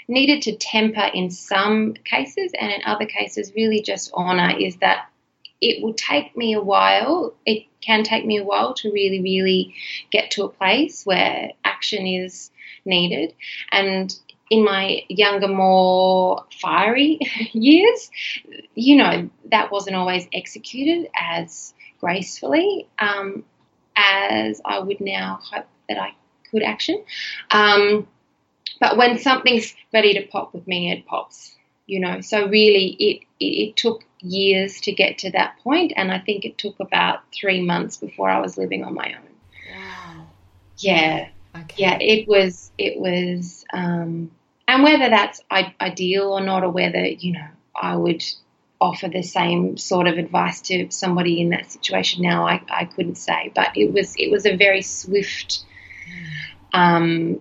needed 0.09 0.43
to 0.43 0.57
temper 0.57 1.09
in 1.13 1.31
some 1.31 1.95
cases, 1.95 2.53
and 2.59 2.73
in 2.73 2.81
other 2.87 3.07
cases, 3.07 3.53
really 3.55 3.83
just 3.83 4.11
honor, 4.15 4.57
is 4.59 4.77
that 4.77 5.09
it 5.65 5.83
will 5.83 5.95
take 5.95 6.37
me 6.37 6.53
a 6.53 6.61
while. 6.61 7.35
It 7.47 7.65
can 7.81 8.03
take 8.05 8.27
me 8.27 8.39
a 8.39 8.45
while 8.45 8.75
to 8.75 8.93
really, 8.93 9.21
really 9.21 9.75
get 10.11 10.33
to 10.33 10.45
a 10.45 10.49
place 10.49 11.05
where 11.07 11.53
action 11.65 12.07
is 12.07 12.51
needed. 12.85 13.35
And 13.73 14.15
in 14.51 14.63
my 14.63 15.01
younger, 15.09 15.49
more 15.49 16.45
fiery 16.61 17.19
years, 17.53 18.11
you 18.75 18.97
know, 18.97 19.31
that 19.51 19.73
wasn't 19.73 19.97
always 19.97 20.29
executed 20.35 21.11
as 21.19 21.73
gracefully 21.99 22.87
um, 22.99 23.43
as 23.97 24.61
I 24.65 24.81
would 24.81 25.01
now 25.01 25.41
hope 25.51 25.67
that 25.89 25.99
I 25.99 26.15
could 26.51 26.63
action. 26.63 27.03
Um, 27.51 28.07
but 28.81 28.99
when 28.99 29.19
something's 29.19 29.75
ready 29.95 30.13
to 30.15 30.27
pop 30.27 30.53
with 30.53 30.67
me, 30.67 30.93
it 30.93 31.07
pops, 31.07 31.57
you 31.87 32.01
know. 32.01 32.21
So 32.21 32.49
really, 32.49 32.89
it, 32.99 33.23
it, 33.41 33.45
it 33.45 33.77
took 33.77 34.05
years 34.21 34.81
to 34.83 34.93
get 34.93 35.19
to 35.19 35.31
that 35.33 35.59
point, 35.63 35.93
and 35.97 36.11
I 36.11 36.19
think 36.19 36.45
it 36.45 36.59
took 36.59 36.79
about 36.81 37.21
three 37.33 37.63
months 37.63 37.97
before 37.97 38.29
I 38.29 38.41
was 38.41 38.57
living 38.57 38.85
on 38.85 38.95
my 38.95 39.15
own. 39.15 39.77
Wow. 39.77 40.27
Yeah. 40.79 41.29
Okay. 41.57 41.75
Yeah, 41.77 41.99
it 42.01 42.29
was. 42.29 42.71
It 42.79 42.99
was. 42.99 43.65
Um, 43.73 44.31
and 44.67 44.83
whether 44.83 45.11
that's 45.11 45.41
ideal 45.81 46.33
or 46.33 46.41
not, 46.41 46.65
or 46.65 46.71
whether 46.71 47.07
you 47.07 47.33
know, 47.33 47.49
I 47.75 47.97
would 47.97 48.25
offer 48.81 49.09
the 49.09 49.23
same 49.23 49.77
sort 49.77 50.09
of 50.09 50.19
advice 50.19 50.61
to 50.63 50.91
somebody 50.91 51.41
in 51.41 51.51
that 51.51 51.71
situation 51.71 52.23
now, 52.23 52.47
I, 52.47 52.61
I 52.69 52.85
couldn't 52.87 53.17
say. 53.17 53.53
But 53.55 53.77
it 53.77 53.93
was. 53.93 54.15
It 54.17 54.31
was 54.31 54.47
a 54.47 54.57
very 54.57 54.83
swift. 54.83 55.65
Um, 56.73 57.41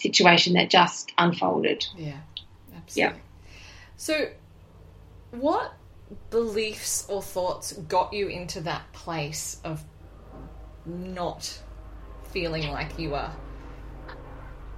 situation 0.00 0.54
that 0.54 0.70
just 0.70 1.12
unfolded. 1.18 1.86
Yeah, 1.96 2.16
absolutely. 2.76 3.16
Yeah. 3.16 3.22
So, 4.00 4.30
what 5.30 5.74
beliefs 6.30 7.06
or 7.10 7.20
thoughts 7.20 7.74
got 7.74 8.14
you 8.14 8.28
into 8.28 8.62
that 8.62 8.90
place 8.94 9.60
of 9.62 9.84
not 10.86 11.60
feeling 12.32 12.70
like 12.70 12.98
you 12.98 13.10
were 13.10 13.30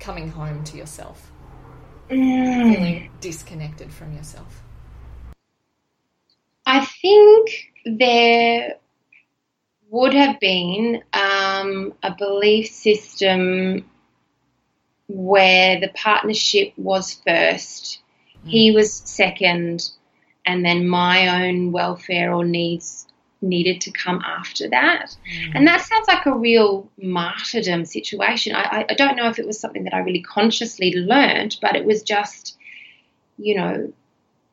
coming 0.00 0.28
home 0.28 0.64
to 0.64 0.76
yourself, 0.76 1.30
mm. 2.10 2.74
feeling 2.74 3.12
disconnected 3.20 3.92
from 3.92 4.12
yourself? 4.12 4.60
I 6.66 6.84
think 6.84 7.70
there 7.86 8.74
would 9.88 10.14
have 10.14 10.40
been 10.40 11.00
um, 11.12 11.94
a 12.02 12.12
belief 12.12 12.70
system 12.70 13.88
where 15.06 15.78
the 15.78 15.92
partnership 15.94 16.72
was 16.76 17.22
first. 17.24 18.01
He 18.44 18.72
was 18.72 18.92
second, 18.92 19.90
and 20.44 20.64
then 20.64 20.88
my 20.88 21.46
own 21.46 21.72
welfare 21.72 22.32
or 22.32 22.44
needs 22.44 23.06
needed 23.42 23.80
to 23.82 23.90
come 23.90 24.22
after 24.24 24.68
that. 24.70 25.16
Mm. 25.28 25.52
And 25.54 25.66
that 25.66 25.82
sounds 25.82 26.06
like 26.08 26.26
a 26.26 26.34
real 26.34 26.88
martyrdom 26.96 27.84
situation. 27.84 28.54
I, 28.54 28.86
I, 28.88 28.94
don't 28.94 29.16
know 29.16 29.28
if 29.28 29.38
it 29.38 29.46
was 29.46 29.58
something 29.58 29.84
that 29.84 29.94
I 29.94 29.98
really 29.98 30.22
consciously 30.22 30.94
learned, 30.94 31.56
but 31.60 31.74
it 31.74 31.84
was 31.84 32.02
just, 32.02 32.56
you 33.36 33.56
know, 33.56 33.92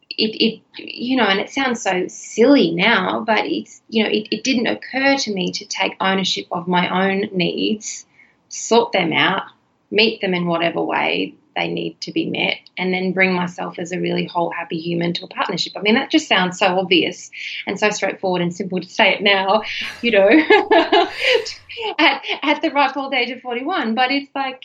it, 0.10 0.36
it 0.44 0.62
you 0.78 1.16
know, 1.18 1.26
and 1.26 1.40
it 1.40 1.52
sounds 1.52 1.84
so 1.84 2.08
silly 2.08 2.72
now, 2.72 3.24
but 3.26 3.46
it's, 3.46 3.82
you 3.90 4.04
know, 4.04 4.10
it, 4.10 4.28
it 4.32 4.44
didn't 4.44 4.68
occur 4.68 5.18
to 5.18 5.34
me 5.34 5.52
to 5.54 5.66
take 5.66 5.96
ownership 6.00 6.48
of 6.52 6.68
my 6.68 7.12
own 7.12 7.30
needs, 7.32 8.06
sort 8.50 8.92
them 8.92 9.14
out, 9.14 9.44
meet 9.92 10.20
them 10.20 10.34
in 10.34 10.48
whatever 10.48 10.82
way 10.82 11.36
they 11.60 11.68
need 11.68 12.00
to 12.02 12.12
be 12.12 12.30
met, 12.30 12.58
and 12.78 12.94
then 12.94 13.12
bring 13.12 13.34
myself 13.34 13.78
as 13.80 13.92
a 13.92 14.00
really 14.00 14.26
whole, 14.26 14.50
happy 14.52 14.80
human 14.80 15.14
to 15.14 15.26
a 15.26 15.28
partnership. 15.28 15.74
I 15.76 15.82
mean, 15.82 15.96
that 15.96 16.10
just 16.10 16.28
sounds 16.28 16.58
so 16.58 16.80
obvious 16.80 17.30
and 17.68 17.78
so 17.78 17.90
straightforward 17.90 18.42
and 18.42 18.56
simple 18.56 18.80
to 18.80 18.88
say 18.88 19.14
it 19.14 19.22
now, 19.22 19.64
you 20.02 20.12
know, 20.12 20.30
at, 22.00 22.24
at 22.42 22.62
the 22.62 22.72
ripe 22.74 22.96
old 22.96 23.14
age 23.14 23.30
of 23.32 23.42
41. 23.42 23.94
But 23.94 24.12
it's 24.12 24.34
like, 24.34 24.64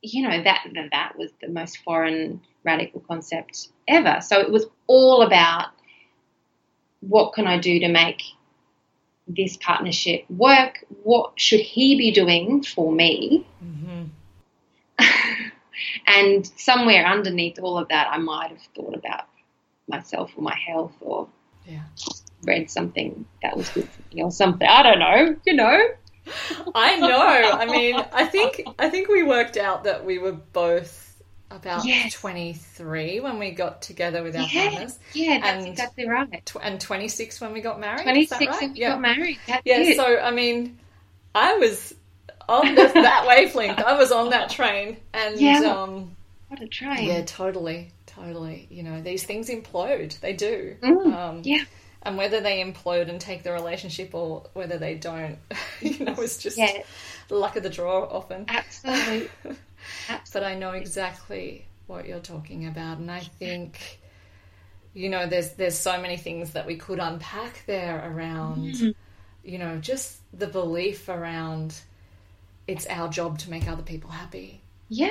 you 0.00 0.26
know, 0.26 0.42
that, 0.42 0.66
that 0.90 1.12
was 1.18 1.30
the 1.42 1.48
most 1.48 1.78
foreign, 1.78 2.40
radical 2.64 3.00
concept 3.00 3.68
ever. 3.86 4.20
So 4.22 4.40
it 4.40 4.50
was 4.50 4.66
all 4.86 5.22
about 5.22 5.66
what 7.00 7.34
can 7.34 7.46
I 7.46 7.58
do 7.58 7.80
to 7.80 7.88
make 7.88 8.22
this 9.28 9.58
partnership 9.58 10.24
work? 10.30 10.84
What 11.02 11.32
should 11.36 11.60
he 11.60 11.96
be 11.98 12.10
doing 12.10 12.62
for 12.62 12.90
me? 12.90 13.46
Mm-hmm 13.62 14.04
and 16.06 16.46
somewhere 16.56 17.04
underneath 17.06 17.58
all 17.60 17.78
of 17.78 17.88
that, 17.88 18.08
I 18.10 18.18
might 18.18 18.50
have 18.50 18.62
thought 18.74 18.94
about 18.94 19.24
myself 19.88 20.32
or 20.36 20.42
my 20.42 20.56
health 20.56 20.92
or 21.00 21.28
yeah. 21.66 21.82
read 22.42 22.70
something 22.70 23.24
that 23.42 23.56
was 23.56 23.68
good 23.70 23.88
for 23.88 24.02
me 24.14 24.22
or 24.22 24.30
something. 24.30 24.66
I 24.68 24.82
don't 24.82 24.98
know, 24.98 25.36
you 25.46 25.54
know. 25.54 25.88
I 26.74 26.96
know. 26.96 27.50
I 27.58 27.66
mean, 27.66 27.96
I 28.12 28.24
think 28.26 28.62
I 28.78 28.88
think 28.88 29.08
we 29.08 29.22
worked 29.22 29.56
out 29.56 29.84
that 29.84 30.04
we 30.04 30.18
were 30.18 30.32
both 30.32 31.22
about 31.50 31.84
Yes. 31.84 32.12
23 32.14 33.18
when 33.20 33.38
we 33.40 33.50
got 33.50 33.82
together 33.82 34.22
with 34.22 34.36
our 34.36 34.46
Yeah, 34.52 34.68
partners, 34.70 34.98
yeah, 35.14 35.40
that's 35.40 35.58
And- 35.64 35.66
exactly 35.66 36.06
right. 36.08 36.46
tw- 36.46 36.58
and 36.62 36.80
26 36.80 37.40
when 37.40 37.52
we 37.52 37.60
got 37.60 37.80
married. 37.80 38.02
Twenty 38.04 38.20
Is 38.22 38.28
that 38.30 38.40
right? 38.40 38.62
and 38.62 38.72
we 38.74 38.80
yeah. 38.80 38.90
got 38.90 39.00
married. 39.00 39.38
That's 39.48 39.62
Yeah, 39.64 39.78
it. 39.80 39.96
so 39.96 40.18
I 40.20 40.30
mean, 40.30 40.78
I 41.34 41.54
was 41.56 41.94
on 42.48 42.74
this, 42.74 42.92
that 42.92 43.26
wavelength. 43.26 43.78
I 43.78 43.96
was 43.96 44.12
on 44.12 44.30
that 44.30 44.50
train, 44.50 44.96
and 45.14 45.40
Yeah. 45.40 45.60
um, 45.60 46.16
what 46.48 46.60
a 46.62 46.66
train. 46.68 47.06
yeah, 47.06 47.22
totally, 47.24 47.92
totally. 48.06 48.66
You 48.70 48.82
know, 48.82 49.00
these 49.02 49.24
things 49.24 49.48
implode. 49.48 50.18
They 50.20 50.32
do. 50.32 50.76
Mm, 50.82 51.14
Um, 51.14 51.40
yeah. 51.44 51.64
And 52.02 52.16
whether 52.16 52.40
they 52.40 52.64
implode 52.64 53.10
and 53.10 53.20
take 53.20 53.42
the 53.42 53.52
relationship 53.52 54.14
or 54.14 54.44
whether 54.54 54.78
they 54.78 54.94
don't, 54.94 55.38
you 55.82 56.04
know, 56.04 56.14
it's 56.18 56.38
just 56.38 56.56
Yeah. 56.56 56.82
the 57.28 57.34
luck 57.34 57.56
of 57.56 57.62
the 57.62 57.68
draw 57.70 58.04
often. 58.04 58.46
Absolutely. 58.48 59.28
but 60.32 60.42
I 60.42 60.54
know 60.54 60.70
exactly 60.72 61.66
what 61.86 62.06
you're 62.06 62.20
talking 62.20 62.66
about, 62.66 62.98
and 62.98 63.10
I 63.10 63.20
think, 63.20 64.00
you 64.94 65.08
know, 65.08 65.26
there's 65.26 65.52
there's 65.52 65.76
so 65.78 66.00
many 66.00 66.16
things 66.16 66.52
that 66.52 66.66
we 66.66 66.76
could 66.76 66.98
unpack 67.00 67.64
there 67.66 68.02
around, 68.10 68.74
Mm. 68.74 68.94
you 69.44 69.58
know, 69.58 69.76
just 69.78 70.18
the 70.32 70.46
belief 70.46 71.08
around 71.08 71.74
it's 72.70 72.86
our 72.86 73.08
job 73.08 73.38
to 73.40 73.50
make 73.50 73.68
other 73.68 73.82
people 73.82 74.10
happy. 74.10 74.60
Yeah. 74.88 75.10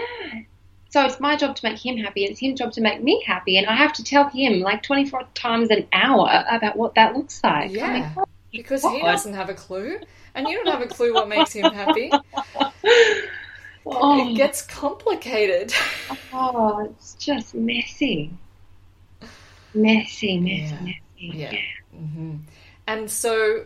So 0.90 1.06
it's 1.06 1.20
my 1.20 1.36
job 1.36 1.56
to 1.58 1.70
make 1.70 1.86
him 1.86 1.98
happy, 1.98 2.24
and 2.24 2.32
it's 2.32 2.40
his 2.40 2.58
job 2.58 2.72
to 2.74 2.82
make 2.82 3.04
me 3.04 3.22
happy, 3.26 3.58
and 3.58 3.68
I 3.68 3.76
have 3.76 3.94
to 3.94 4.04
tell 4.04 4.28
him 4.30 4.62
like 4.62 4.82
24 4.82 5.24
times 5.36 5.70
an 5.70 5.88
hour 5.94 6.44
about 6.50 6.78
what 6.78 6.96
that 6.96 7.16
looks 7.16 7.44
like. 7.44 7.72
Yeah. 7.72 7.86
I 7.86 7.94
mean, 7.94 8.12
oh, 8.18 8.26
Because 8.52 8.82
he 8.84 9.02
doesn't 9.02 9.34
have 9.36 9.50
a 9.50 9.54
clue, 9.54 10.00
and 10.34 10.48
you 10.48 10.56
don't 10.64 10.74
have 10.74 10.82
a 10.82 10.88
clue 10.88 11.14
what 11.14 11.28
makes 11.28 11.52
him 11.52 11.72
happy. 11.72 12.12
oh, 13.86 14.32
It 14.32 14.36
gets 14.38 14.64
complicated. 14.64 15.74
oh, 16.34 16.80
it's 16.90 17.14
just 17.16 17.54
messy. 17.54 18.32
Messy, 19.76 20.40
messy, 20.40 20.64
Yeah. 20.64 20.82
messy. 20.82 20.98
Yeah. 21.18 21.56
hmm 21.96 22.36
And 22.88 23.12
so 23.12 23.66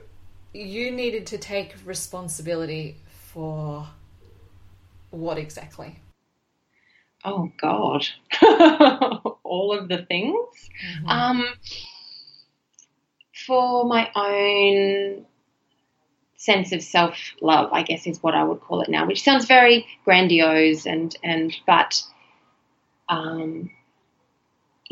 you 0.54 0.92
needed 0.92 1.26
to 1.28 1.38
take 1.38 1.74
responsibility 1.86 2.98
for 3.34 3.88
what 5.10 5.38
exactly? 5.38 6.00
Oh, 7.26 7.52
God. 7.60 8.06
All 9.44 9.78
of 9.78 9.88
the 9.88 10.06
things. 10.06 10.70
Mm-hmm. 10.86 11.08
Um, 11.08 11.46
for 13.46 13.86
my 13.86 14.10
own 14.16 15.26
sense 16.36 16.72
of 16.74 16.84
self 16.84 17.16
love, 17.42 17.72
I 17.72 17.84
guess 17.84 18.06
is 18.06 18.22
what 18.22 18.36
I 18.36 18.44
would 18.44 18.62
call 18.62 18.82
it 18.82 18.90
now, 18.90 19.08
which 19.08 19.24
sounds 19.24 19.46
very 19.46 19.88
grandiose 20.06 20.86
and 20.86 21.16
and 21.24 21.56
but 21.66 22.04
um, 23.10 23.72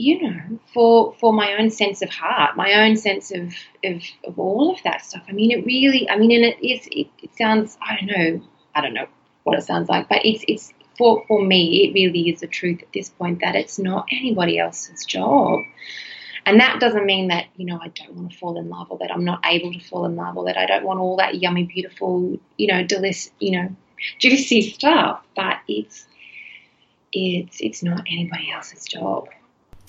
you 0.01 0.19
know, 0.23 0.59
for 0.73 1.13
for 1.19 1.31
my 1.31 1.57
own 1.59 1.69
sense 1.69 2.01
of 2.01 2.09
heart, 2.09 2.57
my 2.57 2.73
own 2.73 2.97
sense 2.97 3.29
of, 3.31 3.53
of 3.85 4.01
of 4.23 4.39
all 4.39 4.73
of 4.73 4.81
that 4.83 5.05
stuff. 5.05 5.21
I 5.29 5.31
mean, 5.31 5.51
it 5.51 5.63
really, 5.63 6.09
I 6.09 6.17
mean, 6.17 6.31
and 6.31 6.43
it 6.43 6.65
is. 6.65 6.87
It, 6.91 7.07
it 7.21 7.37
sounds. 7.37 7.77
I 7.81 7.97
don't 7.97 8.07
know. 8.07 8.41
I 8.73 8.81
don't 8.81 8.95
know 8.95 9.05
what 9.43 9.59
it 9.59 9.63
sounds 9.63 9.89
like, 9.89 10.09
but 10.09 10.25
it's 10.25 10.43
it's 10.47 10.73
for 10.97 11.23
for 11.27 11.43
me. 11.43 11.85
It 11.85 11.93
really 11.93 12.29
is 12.29 12.39
the 12.39 12.47
truth 12.47 12.81
at 12.81 12.91
this 12.93 13.09
point 13.09 13.41
that 13.41 13.55
it's 13.55 13.77
not 13.77 14.07
anybody 14.11 14.57
else's 14.57 15.05
job. 15.05 15.59
And 16.47 16.59
that 16.59 16.79
doesn't 16.79 17.05
mean 17.05 17.27
that, 17.27 17.45
you 17.55 17.67
know, 17.67 17.79
I 17.79 17.89
don't 17.89 18.15
want 18.15 18.31
to 18.31 18.37
fall 18.39 18.57
in 18.57 18.67
love 18.67 18.87
or 18.89 18.97
that 18.97 19.11
I'm 19.11 19.23
not 19.23 19.41
able 19.45 19.71
to 19.73 19.79
fall 19.79 20.05
in 20.05 20.15
love 20.15 20.35
or 20.35 20.45
that 20.45 20.57
I 20.57 20.65
don't 20.65 20.83
want 20.83 20.99
all 20.99 21.17
that 21.17 21.39
yummy, 21.39 21.65
beautiful, 21.65 22.39
you 22.57 22.65
know, 22.65 22.83
delish, 22.83 23.29
you 23.39 23.51
know, 23.51 23.75
juicy 24.17 24.71
stuff. 24.71 25.23
But 25.35 25.57
it's 25.67 26.07
it's 27.13 27.61
it's 27.61 27.83
not 27.83 28.01
anybody 28.07 28.51
else's 28.51 28.85
job. 28.85 29.27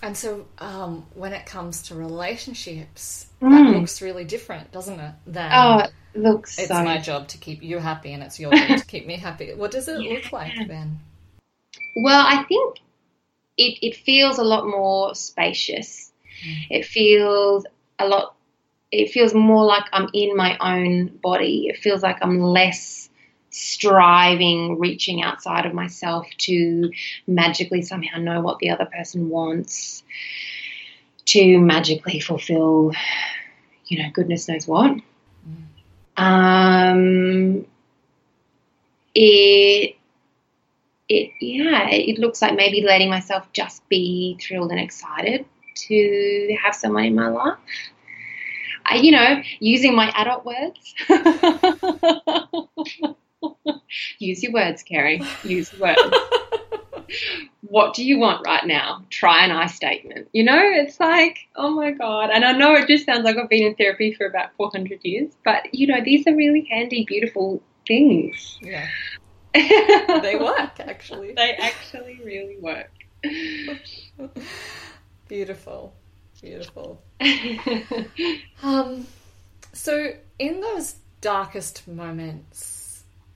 And 0.03 0.17
so, 0.17 0.47
um, 0.59 1.07
when 1.15 1.33
it 1.33 1.47
comes 1.47 1.83
to 1.85 1.95
relationships, 1.95 3.27
Mm. 3.41 3.51
that 3.51 3.79
looks 3.79 4.03
really 4.03 4.25
different, 4.25 4.73
doesn't 4.73 4.99
it? 4.99 5.15
Than 5.27 5.51
Oh, 5.53 5.79
it 5.79 5.93
looks 6.19 6.59
it's 6.59 6.69
so 6.69 6.83
my 6.83 6.99
job 6.99 7.29
to 7.29 7.39
keep 7.39 7.63
you 7.63 7.79
happy, 7.79 8.13
and 8.13 8.23
it's 8.23 8.39
your 8.39 8.53
job 8.53 8.79
to 8.79 8.87
keep 8.87 9.07
me 9.07 9.17
happy. 9.17 9.55
What 9.55 9.71
does 9.71 9.89
it 9.89 9.99
look 9.99 10.33
like 10.41 10.53
then? 10.67 11.01
Well, 11.97 12.25
I 12.27 12.43
think 12.45 12.79
it, 13.57 13.79
it 13.83 13.97
feels 13.97 14.39
a 14.39 14.45
lot 14.45 14.67
more 14.67 15.15
spacious. 15.15 16.13
It 16.71 16.85
feels 16.85 17.65
a 17.99 18.07
lot, 18.09 18.35
it 18.91 19.11
feels 19.13 19.33
more 19.35 19.65
like 19.65 19.85
I'm 19.93 20.09
in 20.13 20.37
my 20.37 20.57
own 20.61 21.19
body. 21.23 21.67
It 21.69 21.77
feels 21.77 22.03
like 22.03 22.19
I'm 22.23 22.41
less 22.41 23.09
striving, 23.53 24.79
reaching 24.79 25.23
outside 25.23 25.67
of 25.67 25.75
myself 25.75 26.27
to 26.39 26.91
magically 27.27 27.83
somehow 27.83 28.19
know 28.19 28.41
what 28.41 28.59
the 28.59 28.71
other 28.71 28.87
person 28.87 29.29
wants, 29.29 30.03
to 31.27 31.59
magically 31.59 32.19
fulfill, 32.19 32.93
you 33.87 34.03
know, 34.03 34.11
goodness 34.13 34.49
knows 34.49 34.67
what. 34.67 34.99
Um, 36.17 37.67
it 39.15 39.97
it 41.09 41.31
yeah 41.41 41.89
it 41.91 42.19
looks 42.19 42.41
like 42.41 42.55
maybe 42.55 42.83
letting 42.83 43.11
myself 43.11 43.51
just 43.53 43.87
be 43.89 44.39
thrilled 44.41 44.71
and 44.71 44.81
excited 44.81 45.45
to 45.75 46.57
have 46.63 46.75
someone 46.75 47.05
in 47.05 47.15
my 47.15 47.29
life 47.29 47.59
I, 48.85 48.97
you 48.97 49.13
know 49.13 49.43
using 49.61 49.95
my 49.95 50.13
adult 50.17 50.45
words 50.45 50.95
use 54.19 54.43
your 54.43 54.53
words 54.53 54.83
Kerry 54.83 55.23
use 55.45 55.73
your 55.73 55.83
words. 55.83 56.01
What 57.61 57.95
do 57.95 58.05
you 58.05 58.19
want 58.19 58.47
right 58.47 58.67
now? 58.67 59.05
Try 59.11 59.45
an 59.45 59.51
I 59.51 59.67
statement. 59.67 60.29
You 60.33 60.45
know 60.45 60.61
it's 60.63 60.99
like 60.99 61.39
oh 61.57 61.71
my 61.71 61.91
god. 61.91 62.31
And 62.31 62.45
I 62.45 62.53
know 62.53 62.75
it 62.75 62.89
just 62.89 63.07
sounds 63.07 63.25
like 63.25 63.37
I've 63.37 63.49
been 63.49 63.67
in 63.67 63.75
therapy 63.75 64.15
for 64.15 64.27
about 64.27 64.55
400 64.57 65.01
years 65.03 65.31
but 65.45 65.75
you 65.75 65.87
know 65.87 66.03
these 66.03 66.27
are 66.27 66.35
really 66.35 66.67
handy 66.71 67.05
beautiful 67.05 67.63
things. 67.87 68.59
Yeah, 68.63 68.87
they 69.55 70.37
work 70.39 70.81
actually. 70.81 71.35
they 71.35 71.53
actually 71.53 72.21
really 72.25 72.57
work. 72.59 72.91
Beautiful, 75.29 75.95
beautiful. 76.41 77.03
Um, 78.63 79.07
so 79.73 80.13
in 80.39 80.61
those 80.61 80.97
darkest 81.21 81.89
moments, 81.89 82.82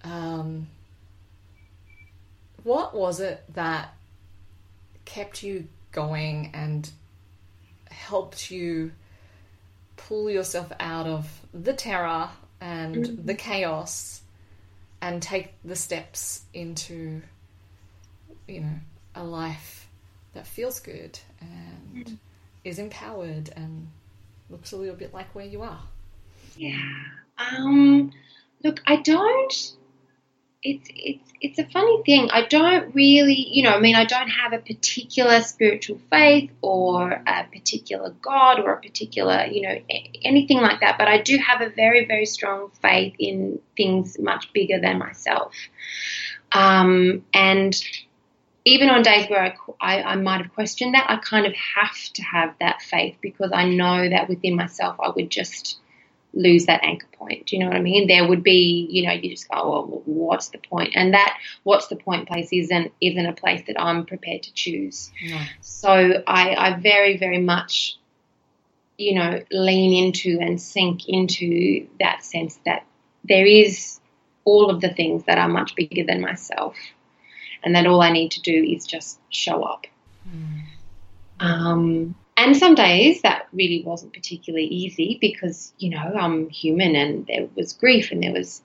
um, 0.07 0.69
what 2.63 2.95
was 2.95 3.21
it 3.21 3.43
that 3.55 3.93
kept 5.05 5.43
you 5.43 5.67
going 5.93 6.51
and 6.55 6.91
helped 7.91 8.51
you 8.51 8.93
pull 9.97 10.31
yourself 10.31 10.71
out 10.79 11.07
of 11.07 11.29
the 11.53 11.73
terror 11.73 12.29
and 12.61 13.21
the 13.25 13.35
chaos 13.35 14.21
and 15.01 15.23
take 15.23 15.53
the 15.65 15.77
steps 15.77 16.43
into, 16.55 17.23
you 18.47 18.61
know, 18.61 18.75
a 19.15 19.25
life 19.25 19.89
that 20.35 20.47
feels 20.47 20.81
good 20.81 21.19
and 21.41 22.19
is 22.65 22.79
empowered 22.79 23.51
and 23.57 23.89
looks 24.51 24.73
a 24.73 24.77
little 24.77 24.95
bit 24.95 25.13
like 25.13 25.35
where 25.35 25.47
you 25.47 25.63
are? 25.63 25.83
yeah. 26.57 26.93
Um. 27.39 28.13
Look, 28.63 28.83
I 28.87 28.97
don't. 28.97 29.73
It's 30.69 30.89
it's 30.95 31.33
it's 31.41 31.59
a 31.61 31.67
funny 31.67 32.03
thing. 32.05 32.29
I 32.33 32.43
don't 32.43 32.93
really, 32.93 33.47
you 33.51 33.63
know, 33.63 33.71
I 33.71 33.79
mean, 33.79 33.95
I 33.95 34.05
don't 34.05 34.29
have 34.29 34.53
a 34.53 34.59
particular 34.59 35.41
spiritual 35.43 36.01
faith 36.11 36.51
or 36.61 37.13
a 37.13 37.45
particular 37.45 38.11
God 38.21 38.59
or 38.59 38.73
a 38.73 38.81
particular, 38.81 39.47
you 39.47 39.63
know, 39.63 39.77
anything 40.25 40.59
like 40.59 40.81
that. 40.81 40.99
But 40.99 41.07
I 41.07 41.19
do 41.21 41.37
have 41.39 41.61
a 41.61 41.69
very 41.69 42.05
very 42.07 42.27
strong 42.27 42.71
faith 42.83 43.15
in 43.19 43.61
things 43.77 44.19
much 44.19 44.53
bigger 44.53 44.81
than 44.81 44.99
myself. 44.99 45.55
Um, 46.53 47.25
and 47.33 47.81
even 48.65 48.91
on 48.91 49.03
days 49.03 49.31
where 49.31 49.41
I, 49.41 49.55
I, 49.81 50.03
I 50.03 50.17
might 50.17 50.41
have 50.43 50.53
questioned 50.53 50.95
that, 50.95 51.07
I 51.09 51.17
kind 51.19 51.47
of 51.47 51.55
have 51.55 52.13
to 52.15 52.23
have 52.23 52.55
that 52.59 52.83
faith 52.83 53.17
because 53.21 53.53
I 53.55 53.69
know 53.69 54.09
that 54.09 54.29
within 54.29 54.57
myself 54.57 54.97
I 54.99 55.11
would 55.11 55.31
just 55.31 55.79
lose 56.37 56.67
that 56.67 56.85
anchor 56.85 57.09
point. 57.15 57.47
Do 57.47 57.57
you 57.57 57.61
know 57.61 57.69
what 57.69 57.77
I 57.77 57.81
mean? 57.81 58.07
There 58.07 58.29
would 58.29 58.43
be, 58.43 58.87
you 58.91 59.07
know, 59.07 59.13
you 59.13 59.31
just 59.31 59.49
go, 59.49 59.57
well, 59.69 60.03
what's 60.05 60.49
the 60.49 60.59
point? 60.59 60.93
And 60.95 61.15
that 61.15 61.39
what's 61.65 61.89
the 61.89 61.97
point 61.97 62.29
place 62.29 62.51
isn't 62.53 62.93
isn't 63.01 63.27
a 63.27 63.33
place 63.33 63.63
that 63.67 63.81
I'm 63.81 64.05
prepared 64.05 64.43
to 64.45 64.53
choose. 64.53 65.11
No. 65.25 65.41
So 65.63 66.23
I, 66.27 66.55
I 66.55 66.79
very, 66.79 67.17
very 67.17 67.39
much, 67.39 67.97
you 68.99 69.15
know, 69.15 69.43
lean 69.51 70.05
into 70.05 70.39
and 70.41 70.61
sink 70.61 71.09
into 71.09 71.89
that 71.99 72.23
sense 72.25 72.61
that 72.67 72.85
there 73.25 73.47
is 73.47 73.99
all 74.45 74.71
of 74.71 74.81
the 74.81 74.93
things 74.93 75.25
that 75.25 75.39
are 75.39 75.49
much 75.49 75.75
bigger 75.75 76.05
than 76.05 76.21
myself, 76.21 76.77
and 77.65 77.75
that 77.75 77.87
all 77.87 78.03
I 78.03 78.13
need 78.13 78.33
to 78.33 78.43
do 78.43 78.63
is 78.63 78.87
just 78.87 79.19
show 79.31 79.63
up. 79.65 79.87
Um, 81.41 82.15
and 82.37 82.57
some 82.57 82.75
days 82.75 83.23
that 83.23 83.49
really 83.53 83.83
wasn't 83.85 84.13
particularly 84.13 84.67
easy 84.67 85.19
because, 85.21 85.73
you 85.79 85.91
know, 85.91 85.99
I'm 85.99 86.51
human 86.51 86.95
and 86.95 87.27
there 87.27 87.49
was 87.55 87.73
grief 87.73 88.11
and 88.13 88.23
there 88.23 88.33
was 88.33 88.63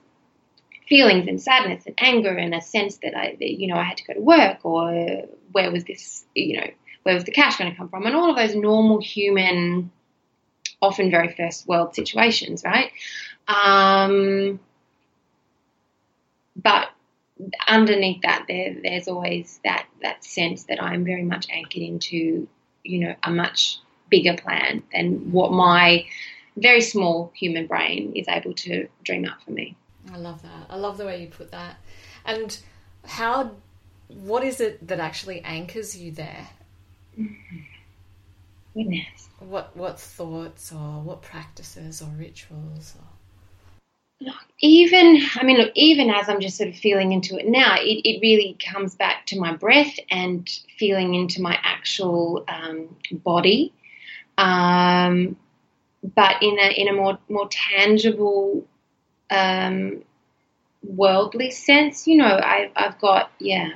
feelings 0.88 1.26
and 1.26 1.40
sadness 1.40 1.86
and 1.86 1.94
anger 1.98 2.36
and 2.36 2.54
a 2.54 2.60
sense 2.60 2.98
that 2.98 3.16
I, 3.16 3.36
that, 3.38 3.50
you 3.50 3.68
know, 3.68 3.76
I 3.76 3.84
had 3.84 3.96
to 3.96 4.04
go 4.04 4.14
to 4.14 4.20
work 4.20 4.58
or 4.64 5.22
where 5.52 5.70
was 5.70 5.84
this, 5.84 6.24
you 6.34 6.60
know, 6.60 6.66
where 7.02 7.14
was 7.14 7.24
the 7.24 7.32
cash 7.32 7.56
going 7.56 7.70
to 7.70 7.76
come 7.76 7.88
from? 7.88 8.04
And 8.04 8.14
all 8.14 8.30
of 8.30 8.36
those 8.36 8.54
normal 8.54 9.00
human, 9.00 9.90
often 10.82 11.10
very 11.10 11.34
first 11.34 11.66
world 11.66 11.94
situations, 11.94 12.62
right? 12.64 12.90
Um, 13.48 14.60
but 16.56 16.90
underneath 17.66 18.22
that, 18.22 18.44
there, 18.48 18.76
there's 18.82 19.08
always 19.08 19.60
that, 19.64 19.86
that 20.02 20.24
sense 20.24 20.64
that 20.64 20.82
I'm 20.82 21.04
very 21.04 21.24
much 21.24 21.46
anchored 21.50 21.82
into, 21.82 22.48
you 22.84 23.00
know, 23.00 23.14
a 23.22 23.30
much 23.30 23.78
bigger 24.10 24.36
plan 24.36 24.82
than 24.92 25.32
what 25.32 25.52
my 25.52 26.06
very 26.56 26.80
small 26.80 27.32
human 27.34 27.66
brain 27.66 28.12
is 28.14 28.26
able 28.28 28.52
to 28.52 28.86
dream 29.04 29.24
up 29.24 29.42
for 29.44 29.52
me. 29.52 29.76
I 30.12 30.18
love 30.18 30.42
that. 30.42 30.66
I 30.68 30.76
love 30.76 30.98
the 30.98 31.06
way 31.06 31.20
you 31.22 31.28
put 31.28 31.50
that. 31.52 31.76
And 32.24 32.56
how, 33.04 33.52
what 34.08 34.44
is 34.44 34.60
it 34.60 34.86
that 34.88 35.00
actually 35.00 35.40
anchors 35.42 35.96
you 35.96 36.12
there? 36.12 36.48
Goodness. 38.74 39.28
What 39.38 39.76
what 39.76 40.00
thoughts 40.00 40.72
or 40.72 41.02
what 41.02 41.22
practices 41.22 42.00
or 42.00 42.08
rituals 42.16 42.94
or 42.98 43.04
even 44.60 45.20
I 45.36 45.44
mean 45.44 45.58
look 45.58 45.72
even 45.74 46.10
as 46.10 46.28
I'm 46.28 46.40
just 46.40 46.56
sort 46.56 46.68
of 46.68 46.76
feeling 46.76 47.12
into 47.12 47.36
it 47.36 47.46
now 47.46 47.76
it, 47.76 48.08
it 48.08 48.20
really 48.20 48.56
comes 48.64 48.94
back 48.94 49.26
to 49.26 49.38
my 49.38 49.54
breath 49.54 49.94
and 50.10 50.48
feeling 50.78 51.14
into 51.14 51.42
my 51.42 51.58
actual 51.62 52.44
um, 52.48 52.96
body. 53.10 53.72
Um, 54.38 55.36
but 56.02 56.42
in 56.42 56.58
a 56.58 56.70
in 56.80 56.88
a 56.88 56.92
more 56.92 57.18
more 57.28 57.48
tangible 57.48 58.66
um, 59.30 60.02
worldly 60.82 61.50
sense 61.50 62.06
you 62.06 62.16
know 62.16 62.40
I've, 62.42 62.70
I've 62.74 63.00
got 63.00 63.30
yeah 63.38 63.70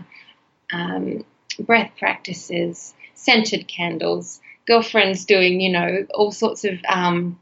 um, 0.73 1.25
breath 1.61 1.93
practices 1.99 2.95
scented 3.15 3.69
candles 3.69 4.41
girlfriends 4.67 5.25
doing 5.25 5.61
you 5.61 5.71
know 5.71 6.07
all 6.15 6.33
sorts 6.33 6.65
of 6.65 6.79
um, 6.89 7.39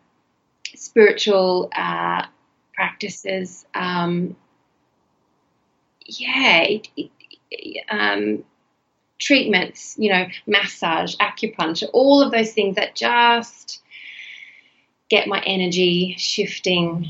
spiritual 0.74 1.70
uh, 1.74 2.26
practices. 2.74 3.64
Um, 3.74 4.36
yeah, 6.06 6.62
it, 6.62 6.88
it, 6.96 7.84
um, 7.88 8.44
treatments, 9.18 9.96
you 9.98 10.12
know, 10.12 10.26
massage, 10.46 11.16
acupuncture, 11.16 11.88
all 11.92 12.22
of 12.22 12.32
those 12.32 12.52
things 12.52 12.76
that 12.76 12.94
just 12.94 13.80
get 15.08 15.28
my 15.28 15.40
energy 15.46 16.16
shifting, 16.18 17.08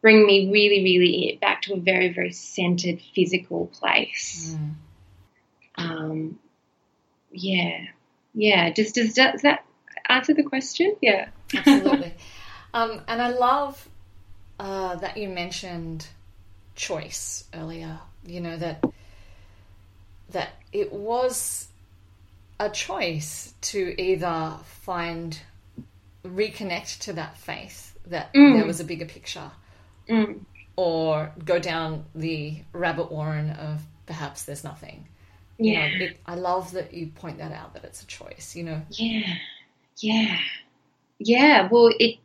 bring 0.00 0.24
me 0.24 0.50
really, 0.50 0.82
really 0.82 1.38
back 1.40 1.62
to 1.62 1.74
a 1.74 1.76
very, 1.76 2.12
very 2.12 2.32
centered 2.32 3.00
physical 3.14 3.66
place. 3.66 4.56
Mm. 4.56 4.74
Um, 5.76 6.38
yeah, 7.32 7.86
yeah. 8.34 8.70
Just 8.70 8.94
does, 8.94 9.14
does 9.14 9.42
that 9.42 9.64
answer 10.08 10.34
the 10.34 10.42
question? 10.42 10.96
Yeah, 11.00 11.28
absolutely. 11.54 12.14
um, 12.74 13.00
and 13.08 13.20
I 13.20 13.28
love 13.28 13.88
uh, 14.60 14.94
that 14.96 15.16
you 15.16 15.28
mentioned 15.28 16.06
choice 16.74 17.44
earlier. 17.54 17.98
You 18.26 18.40
know 18.40 18.56
that 18.58 18.84
that 20.30 20.50
it 20.70 20.92
was 20.92 21.66
a 22.60 22.68
choice 22.68 23.54
to 23.62 23.94
either 24.00 24.54
find 24.64 25.40
reconnect 26.24 27.00
to 27.00 27.14
that 27.14 27.38
faith 27.38 27.96
that 28.06 28.32
mm. 28.34 28.56
there 28.56 28.66
was 28.66 28.80
a 28.80 28.84
bigger 28.84 29.06
picture, 29.06 29.50
mm. 30.08 30.40
or 30.76 31.32
go 31.42 31.58
down 31.58 32.04
the 32.14 32.58
rabbit 32.74 33.10
warren 33.10 33.50
of 33.50 33.80
perhaps 34.04 34.44
there's 34.44 34.62
nothing. 34.62 35.08
Yeah, 35.58 35.86
you 35.86 35.98
know, 35.98 36.04
it, 36.04 36.16
I 36.26 36.34
love 36.34 36.72
that 36.72 36.92
you 36.92 37.06
point 37.06 37.38
that 37.38 37.52
out 37.52 37.72
that 37.72 37.84
it's 37.84 38.02
a 38.02 38.06
choice. 38.06 38.54
You 38.54 38.64
know. 38.64 38.82
Yeah, 38.90 39.34
yeah, 39.96 40.38
yeah. 41.18 41.68
Well, 41.70 41.90
it 41.98 42.18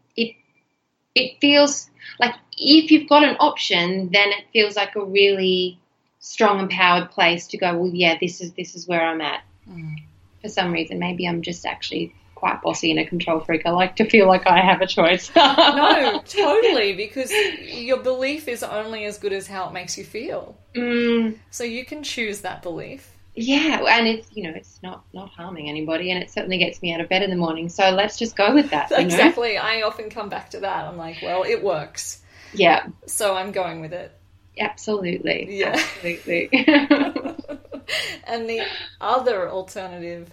it 1.15 1.39
feels 1.39 1.89
like 2.19 2.35
if 2.57 2.91
you've 2.91 3.09
got 3.09 3.23
an 3.23 3.35
option, 3.39 4.09
then 4.11 4.29
it 4.29 4.45
feels 4.53 4.75
like 4.75 4.95
a 4.95 5.03
really 5.03 5.79
strong, 6.19 6.59
empowered 6.59 7.11
place 7.11 7.47
to 7.47 7.57
go. 7.57 7.77
Well, 7.77 7.91
yeah, 7.93 8.17
this 8.19 8.41
is 8.41 8.51
this 8.53 8.75
is 8.75 8.87
where 8.87 9.01
I'm 9.01 9.21
at. 9.21 9.43
Mm. 9.69 9.95
For 10.41 10.49
some 10.49 10.71
reason, 10.71 10.99
maybe 10.99 11.27
I'm 11.27 11.41
just 11.41 11.65
actually 11.65 12.13
quite 12.35 12.61
bossy 12.61 12.91
and 12.91 12.99
a 12.99 13.05
control 13.05 13.39
freak. 13.39 13.65
I 13.65 13.71
like 13.71 13.95
to 13.95 14.09
feel 14.09 14.27
like 14.27 14.45
I 14.45 14.59
have 14.59 14.81
a 14.81 14.87
choice. 14.87 15.31
no, 15.35 16.21
totally, 16.27 16.93
because 16.93 17.31
your 17.63 17.97
belief 17.97 18.47
is 18.47 18.61
only 18.61 19.05
as 19.05 19.17
good 19.17 19.33
as 19.33 19.47
how 19.47 19.67
it 19.69 19.73
makes 19.73 19.97
you 19.97 20.03
feel. 20.03 20.55
Mm. 20.75 21.37
So 21.49 21.63
you 21.63 21.85
can 21.85 22.03
choose 22.03 22.41
that 22.41 22.61
belief 22.61 23.14
yeah, 23.35 23.83
and 23.87 24.07
it's 24.07 24.27
you 24.33 24.43
know 24.43 24.53
it's 24.55 24.79
not 24.81 25.03
not 25.13 25.29
harming 25.29 25.69
anybody, 25.69 26.11
and 26.11 26.23
it 26.23 26.31
certainly 26.31 26.57
gets 26.57 26.81
me 26.81 26.93
out 26.93 27.01
of 27.01 27.09
bed 27.09 27.21
in 27.21 27.29
the 27.29 27.35
morning. 27.35 27.69
So 27.69 27.89
let's 27.89 28.17
just 28.17 28.35
go 28.35 28.53
with 28.53 28.69
that. 28.71 28.91
exactly. 28.97 29.55
Know? 29.55 29.61
I 29.61 29.81
often 29.81 30.09
come 30.09 30.29
back 30.29 30.51
to 30.51 30.61
that. 30.61 30.85
I'm 30.85 30.97
like, 30.97 31.17
well, 31.21 31.43
it 31.43 31.63
works. 31.63 32.21
Yeah. 32.53 32.87
So 33.07 33.35
I'm 33.35 33.51
going 33.51 33.81
with 33.81 33.93
it. 33.93 34.11
Absolutely. 34.57 35.59
Yeah. 35.59 35.75
Absolutely. 35.75 36.49
and 38.23 38.49
the 38.49 38.61
other 39.01 39.49
alternative 39.49 40.29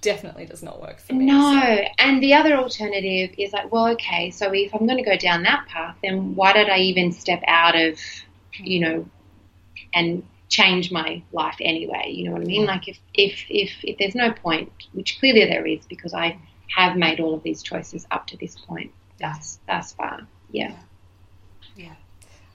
definitely 0.00 0.44
does 0.44 0.62
not 0.62 0.82
work 0.82 1.00
for 1.00 1.14
me. 1.14 1.26
No, 1.26 1.52
so. 1.54 1.84
and 1.98 2.22
the 2.22 2.34
other 2.34 2.56
alternative 2.56 3.34
is 3.38 3.52
like, 3.52 3.72
well, 3.72 3.88
okay, 3.92 4.30
so 4.30 4.52
if 4.52 4.74
I'm 4.74 4.86
going 4.86 5.02
to 5.02 5.08
go 5.08 5.16
down 5.16 5.44
that 5.44 5.66
path, 5.68 5.96
then 6.02 6.34
why 6.34 6.52
did 6.52 6.68
I 6.68 6.78
even 6.78 7.12
step 7.12 7.42
out 7.46 7.74
of, 7.74 7.98
you 8.58 8.80
know, 8.80 9.08
and 9.94 10.22
change 10.54 10.92
my 10.92 11.20
life 11.32 11.56
anyway. 11.60 12.12
You 12.12 12.26
know 12.26 12.32
what 12.32 12.42
I 12.42 12.44
mean? 12.44 12.64
Like 12.64 12.86
if 12.86 12.98
if 13.12 13.44
if 13.48 13.72
if 13.82 13.98
there's 13.98 14.14
no 14.14 14.32
point, 14.32 14.70
which 14.92 15.18
clearly 15.18 15.44
there 15.46 15.66
is, 15.66 15.84
because 15.86 16.14
I 16.14 16.38
have 16.68 16.96
made 16.96 17.18
all 17.18 17.34
of 17.34 17.42
these 17.42 17.60
choices 17.60 18.06
up 18.12 18.28
to 18.28 18.36
this 18.36 18.54
point, 18.54 18.92
thus 19.20 19.58
thus 19.66 19.92
far. 19.94 20.20
Yeah. 20.52 20.74
Yeah. 21.76 21.94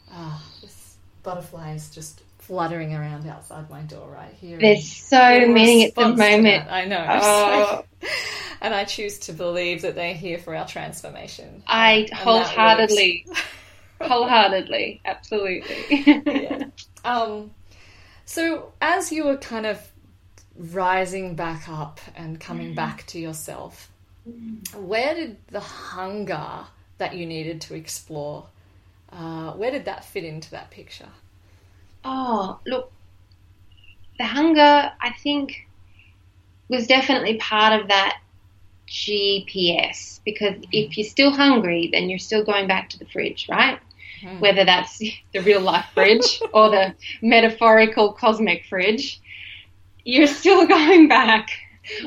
Ah, 0.09 0.41
oh, 0.41 0.62
this 0.62 0.95
butterfly 1.23 1.73
is 1.73 1.89
just 1.89 2.23
fluttering 2.38 2.95
around 2.95 3.27
outside 3.27 3.69
my 3.69 3.81
door 3.81 4.09
right 4.09 4.33
here. 4.39 4.57
There's 4.57 4.89
so 4.89 5.47
many 5.47 5.88
at 5.88 5.95
the 5.95 6.07
moment. 6.07 6.71
I 6.71 6.85
know. 6.85 7.05
Oh. 7.09 7.83
and 8.62 8.73
I 8.73 8.85
choose 8.85 9.19
to 9.19 9.33
believe 9.33 9.81
that 9.81 9.95
they're 9.95 10.13
here 10.13 10.38
for 10.38 10.55
our 10.55 10.65
transformation. 10.65 11.63
I 11.67 12.07
wholeheartedly, 12.13 13.27
wholeheartedly, 14.01 15.01
absolutely. 15.03 16.23
yeah. 16.25 16.67
Um, 17.03 17.51
so, 18.29 18.73
as 18.79 19.11
you 19.11 19.25
were 19.25 19.37
kind 19.37 19.65
of 19.65 19.81
rising 20.55 21.33
back 21.33 21.67
up 21.67 21.99
and 22.15 22.39
coming 22.39 22.73
mm. 22.73 22.75
back 22.75 23.07
to 23.07 23.17
yourself, 23.17 23.89
mm. 24.29 24.75
where 24.75 25.15
did 25.15 25.37
the 25.47 25.59
hunger 25.59 26.65
that 26.99 27.15
you 27.15 27.25
needed 27.25 27.59
to 27.61 27.73
explore, 27.73 28.45
uh, 29.11 29.53
where 29.53 29.71
did 29.71 29.85
that 29.85 30.05
fit 30.05 30.25
into 30.25 30.51
that 30.51 30.69
picture? 30.69 31.09
Oh, 32.05 32.59
look, 32.67 32.91
the 34.19 34.25
hunger, 34.25 34.91
I 35.01 35.09
think, 35.23 35.67
was 36.67 36.85
definitely 36.85 37.37
part 37.37 37.81
of 37.81 37.87
that 37.87 38.21
GPS 38.87 40.19
because 40.23 40.53
if 40.71 40.99
you're 40.99 41.07
still 41.07 41.31
hungry, 41.31 41.89
then 41.91 42.11
you're 42.11 42.19
still 42.19 42.43
going 42.43 42.67
back 42.67 42.89
to 42.89 42.99
the 42.99 43.05
fridge, 43.05 43.47
right? 43.49 43.79
Mm. 44.21 44.39
whether 44.39 44.65
that's 44.65 44.97
the 45.34 45.39
real 45.39 45.62
life 45.62 45.86
fridge 45.93 46.41
or 46.53 46.69
the 46.69 46.95
metaphorical 47.21 48.13
cosmic 48.13 48.65
fridge, 48.65 49.21
you're 50.03 50.27
still 50.27 50.65
going 50.77 51.08
back 51.08 51.49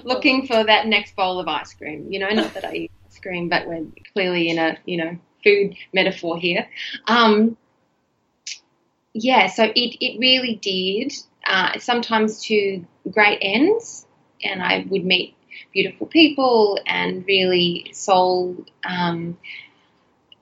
looking 0.05 0.47
for 0.47 0.65
that 0.65 0.87
next 0.87 1.17
bowl 1.17 1.41
of 1.41 1.49
ice 1.49 1.75
cream. 1.75 2.11
You 2.11 2.21
know, 2.21 2.29
not 2.31 2.55
that 2.55 2.65
I 2.65 2.75
eat 2.75 2.93
ice 3.07 3.19
cream, 3.19 3.49
but 3.49 3.67
we're 3.67 3.87
clearly 4.13 4.49
in 4.49 4.59
a, 4.59 4.77
you 4.85 4.97
know, 4.97 5.19
food 5.43 5.75
metaphor 5.93 6.39
here. 6.39 6.69
Um, 7.07 7.57
yeah, 9.13 9.49
so 9.49 9.65
it, 9.65 9.97
it 10.01 10.19
really 10.19 10.57
did, 10.57 11.13
uh, 11.47 11.79
sometimes 11.79 12.45
to 12.45 12.85
great 13.11 13.39
ends, 13.43 14.07
and 14.43 14.63
I 14.63 14.87
would 14.89 15.05
meet 15.05 15.35
beautiful 15.73 16.07
people 16.07 16.79
and 16.87 17.25
really 17.27 17.91
soul, 17.93 18.65
um, 18.85 19.39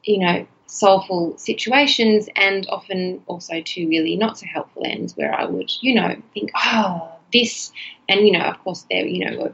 you 0.04 0.18
know, 0.18 0.46
soulful 0.70 1.36
situations 1.36 2.28
and 2.36 2.66
often 2.70 3.20
also 3.26 3.60
to 3.60 3.88
really 3.88 4.16
not 4.16 4.38
so 4.38 4.46
helpful 4.46 4.82
ends 4.84 5.16
where 5.16 5.34
I 5.34 5.44
would, 5.44 5.70
you 5.80 5.94
know, 5.94 6.16
think, 6.32 6.50
oh, 6.54 7.10
this, 7.32 7.72
and, 8.08 8.20
you 8.26 8.32
know, 8.32 8.44
of 8.44 8.58
course, 8.60 8.86
there, 8.88 9.04
you 9.04 9.24
know, 9.24 9.52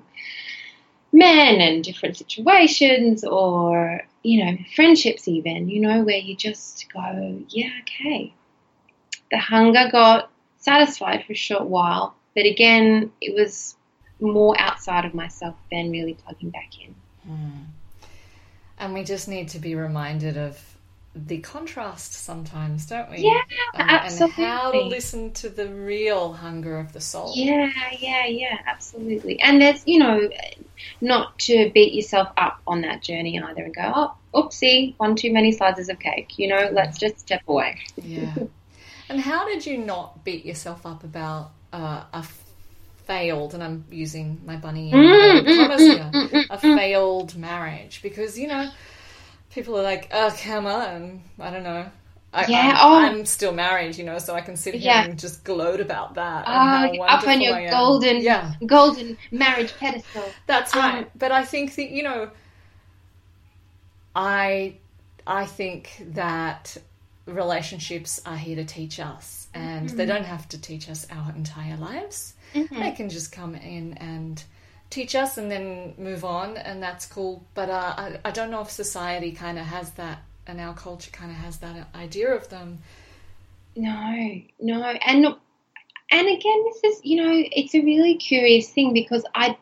men 1.13 1.61
and 1.61 1.83
different 1.83 2.19
situations 2.19 3.25
or, 3.25 4.03
you 4.23 4.45
know, 4.45 4.59
friendships 4.75 5.27
even, 5.27 5.71
you 5.71 5.81
know, 5.81 6.03
where 6.03 6.19
you 6.19 6.37
just 6.37 6.87
go, 6.93 7.43
yeah, 7.49 7.71
okay. 7.81 8.35
The 9.31 9.39
hunger 9.39 9.89
got 9.91 10.31
satisfied 10.59 11.25
for 11.27 11.33
a 11.33 11.37
short 11.37 11.65
while, 11.65 12.15
but 12.35 12.45
again, 12.45 13.11
it 13.23 13.35
was 13.35 13.75
more 14.21 14.55
outside 14.61 15.07
of 15.07 15.15
myself 15.15 15.55
than 15.73 15.91
really 15.91 16.15
plugging 16.15 16.51
back 16.51 16.73
in. 16.79 16.95
Mm. 17.27 17.65
And 18.79 18.93
we 18.93 19.03
just 19.03 19.29
need 19.29 19.49
to 19.49 19.59
be 19.59 19.75
reminded 19.75 20.37
of 20.37 20.76
the 21.17 21.39
contrast 21.39 22.13
sometimes, 22.13 22.87
don't 22.87 23.11
we? 23.11 23.19
Yeah, 23.19 23.41
absolutely. 23.75 24.45
And 24.45 24.51
how 24.53 24.71
to 24.73 24.81
listen 24.83 25.33
to 25.35 25.49
the 25.49 25.67
real 25.69 26.35
hunger 26.35 26.79
of 26.79 26.93
the 26.93 27.01
soul. 27.01 27.33
Yeah, 27.35 27.73
yeah, 27.99 28.27
yeah, 28.27 28.59
absolutely. 28.67 29.41
And 29.41 29.61
there's, 29.61 29.83
you 29.87 29.99
know, 29.99 30.29
not 31.01 31.39
to 31.41 31.71
beat 31.73 31.95
yourself 31.95 32.29
up 32.37 32.61
on 32.67 32.83
that 32.83 33.03
journey 33.03 33.41
either 33.41 33.65
and 33.65 33.75
go, 33.75 33.93
oh, 33.95 34.15
oopsie, 34.35 34.95
one 34.99 35.17
too 35.17 35.33
many 35.33 35.53
slices 35.53 35.89
of 35.89 35.99
cake. 35.99 36.39
You 36.39 36.49
know, 36.49 36.69
let's 36.71 36.99
just 36.99 37.19
step 37.21 37.43
away. 37.49 37.81
Yeah. 37.97 38.35
and 39.09 39.19
how 39.19 39.47
did 39.47 39.65
you 39.65 39.79
not 39.79 40.23
beat 40.23 40.45
yourself 40.45 40.85
up 40.85 41.03
about 41.03 41.53
uh, 41.73 42.05
a 42.13 42.27
failed, 43.07 43.55
and 43.55 43.63
I'm 43.63 43.85
using 43.91 44.43
my 44.45 44.57
bunny 44.57 44.93
mm, 44.93 44.97
mm, 44.97 45.45
mm, 45.45 45.79
here, 45.79 46.11
mm, 46.13 46.29
mm, 46.29 46.45
a 46.51 46.59
mm. 46.59 46.77
failed 46.77 47.37
marriage? 47.37 48.01
Because, 48.03 48.39
you 48.39 48.49
know, 48.49 48.69
people 49.57 49.77
are 49.79 49.83
like, 49.83 50.09
oh, 50.13 50.33
come 50.43 50.67
on, 50.67 51.23
I 51.41 51.51
don't 51.51 51.65
know. 51.65 51.91
I, 52.33 52.45
yeah, 52.47 52.77
I'm, 52.79 52.93
oh. 52.93 53.19
I'm, 53.19 53.25
still 53.25 53.53
married, 53.53 53.97
you 53.97 54.05
know, 54.05 54.19
so 54.19 54.35
I 54.35 54.43
can 54.43 54.55
sit 54.55 54.75
here 54.75 54.83
yeah. 54.83 55.05
and 55.07 55.19
just 55.19 55.43
gloat 55.45 55.81
about 55.81 56.15
that. 56.15 56.45
Oh, 56.47 57.03
up 57.03 57.27
on 57.27 57.41
your 57.41 57.69
golden, 57.71 58.21
yeah. 58.21 58.53
golden 58.67 59.17
marriage 59.31 59.73
pedestal. 59.79 60.25
That's 60.47 60.77
right. 60.77 61.05
Um, 61.05 61.11
but 61.17 61.33
I 61.33 61.47
think 61.47 61.75
that 61.77 61.89
you 61.89 62.03
know, 62.03 62.31
I, 64.15 64.75
I 65.27 65.47
think 65.47 66.05
that 66.11 66.77
relationships 67.25 68.21
are 68.27 68.37
here 68.37 68.57
to 68.57 68.65
teach 68.67 69.01
us, 69.01 69.49
and 69.55 69.89
mm-hmm. 69.89 69.97
they 69.97 70.05
don't 70.05 70.27
have 70.27 70.47
to 70.51 70.61
teach 70.61 70.91
us 70.91 71.07
our 71.11 71.33
entire 71.35 71.79
lives. 71.79 72.35
Mm-hmm. 72.53 72.79
They 72.79 72.91
can 72.91 73.09
just 73.09 73.33
come 73.33 73.55
in 73.55 73.95
and 73.95 74.45
teach 74.91 75.15
us 75.15 75.37
and 75.37 75.51
then 75.51 75.95
move 75.99 76.25
on, 76.25 76.57
and 76.57 76.83
that's 76.83 77.07
cool. 77.07 77.45
But 77.55 77.71
uh, 77.71 77.95
I, 77.97 78.21
I 78.25 78.31
don't 78.31 78.51
know 78.51 78.61
if 78.61 78.71
society 78.71 79.33
kind 79.33 79.59
of 79.59 79.67
has 79.67 79.93
that, 79.93 80.23
and 80.47 80.61
our 80.61 80.75
culture 80.75 81.11
kind 81.11 81.31
of 81.31 81.37
has 81.39 81.59
that 81.59 81.89
idea 81.95 82.35
of 82.35 82.49
them. 82.49 82.79
No, 83.75 84.41
no, 84.61 84.83
and 84.83 85.27
and 86.11 86.29
again, 86.29 86.65
this 86.65 86.85
is 86.85 87.01
you 87.05 87.23
know, 87.23 87.45
it's 87.53 87.75
a 87.75 87.81
really 87.81 88.17
curious 88.17 88.69
thing 88.71 88.93
because 88.93 89.25
I, 89.35 89.57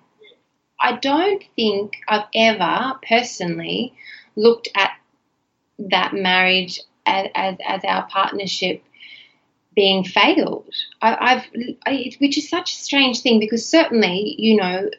I 0.81 0.97
don't 0.97 1.43
think 1.57 1.97
I've 2.09 2.27
ever 2.35 2.99
personally 3.07 3.95
looked 4.37 4.69
at 4.75 4.93
that 5.79 6.13
marriage 6.13 6.81
as, 7.07 7.29
as, 7.35 7.57
as 7.67 7.85
our 7.85 8.07
partnership 8.07 8.83
being 9.75 10.05
failed. 10.05 10.73
I, 11.03 11.35
have 11.35 11.47
which 12.21 12.39
is 12.39 12.49
such 12.49 12.73
a 12.73 12.77
strange 12.77 13.21
thing 13.21 13.41
because 13.41 13.69
certainly, 13.69 14.37
you 14.39 14.57
know, 14.57 14.91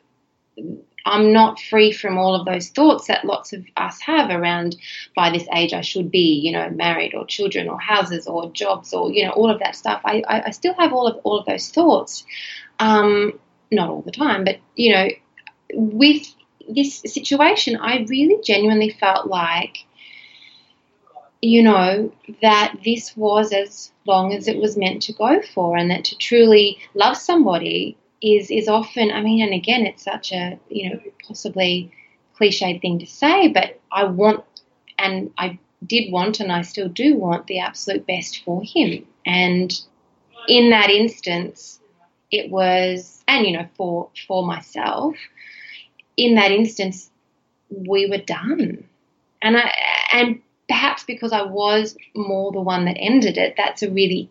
I'm 1.06 1.32
not 1.32 1.60
free 1.60 1.92
from 1.92 2.18
all 2.18 2.34
of 2.34 2.46
those 2.46 2.70
thoughts 2.70 3.08
that 3.08 3.26
lots 3.26 3.54
of 3.54 3.64
us 3.78 4.02
have 4.02 4.32
around 4.32 4.76
by 5.16 5.30
this 5.30 5.48
age 5.54 5.72
I 5.72 5.82
should 5.82 6.10
be, 6.10 6.42
you 6.44 6.52
know, 6.52 6.70
married 6.72 7.14
or 7.14 7.26
children 7.28 7.70
or 7.70 7.80
houses 7.80 8.26
or 8.26 8.52
jobs 8.52 8.92
or, 8.92 9.12
you 9.12 9.24
know, 9.24 9.32
all 9.32 9.52
of 9.52 9.60
that 9.60 9.76
stuff. 9.76 10.02
I, 10.04 10.24
I, 10.28 10.48
I 10.48 10.52
still 10.52 10.74
have 10.74 10.94
all 10.94 11.08
of 11.08 11.18
all 11.24 11.38
of 11.38 11.46
those 11.46 11.70
thoughts. 11.70 12.26
Um, 12.80 13.40
not 13.72 13.90
all 13.90 14.02
the 14.02 14.12
time, 14.12 14.44
but 14.44 14.58
you 14.76 14.94
know, 14.94 15.10
with 15.74 16.26
this 16.68 17.02
situation, 17.02 17.78
I 17.78 18.06
really 18.10 18.42
genuinely 18.44 18.90
felt 18.90 19.28
like, 19.28 19.78
you 21.42 21.62
know, 21.62 22.12
that 22.42 22.78
this 22.84 23.16
was 23.16 23.52
as 23.52 23.92
long 24.06 24.34
as 24.34 24.48
it 24.48 24.58
was 24.58 24.76
meant 24.78 25.04
to 25.04 25.14
go 25.14 25.42
for, 25.54 25.78
and 25.78 25.92
that 25.92 26.06
to 26.06 26.18
truly 26.18 26.80
love 26.96 27.18
somebody 27.18 27.98
is 28.22 28.50
is 28.50 28.68
often 28.68 29.12
I 29.12 29.22
mean 29.22 29.44
and 29.44 29.54
again 29.54 29.86
it's 29.86 30.04
such 30.04 30.32
a 30.32 30.58
you 30.70 30.90
know 30.90 31.00
possibly 31.28 31.92
cliched 32.40 32.82
thing 32.82 33.00
to 33.00 33.06
say 33.06 33.50
but 33.50 33.80
I 33.92 34.06
want 34.06 34.44
and 34.98 35.32
I 35.38 35.60
did 35.86 36.12
want 36.12 36.40
and 36.40 36.52
I 36.52 36.62
still 36.62 36.90
do 36.90 37.16
want 37.16 37.48
the 37.48 37.60
absolute 37.60 38.08
best 38.08 38.44
for 38.44 38.62
him. 38.64 39.06
And 39.26 39.74
in 40.48 40.70
that 40.70 40.90
instance 40.90 41.80
it 42.32 42.52
was 42.52 43.24
and 43.28 43.46
you 43.46 43.54
know 43.54 43.68
for 43.76 44.10
for 44.28 44.46
myself 44.46 45.16
in 46.18 46.36
that 46.36 46.52
instance 46.52 47.10
we 47.70 48.08
were 48.10 48.18
done. 48.18 48.88
And 49.42 49.58
I 49.58 49.72
and 50.12 50.42
perhaps 50.68 51.04
because 51.04 51.32
I 51.32 51.44
was 51.44 51.98
more 52.16 52.52
the 52.52 52.62
one 52.62 52.86
that 52.86 52.98
ended 52.98 53.38
it 53.38 53.56
that's 53.58 53.84
a 53.84 53.92
really 53.92 54.30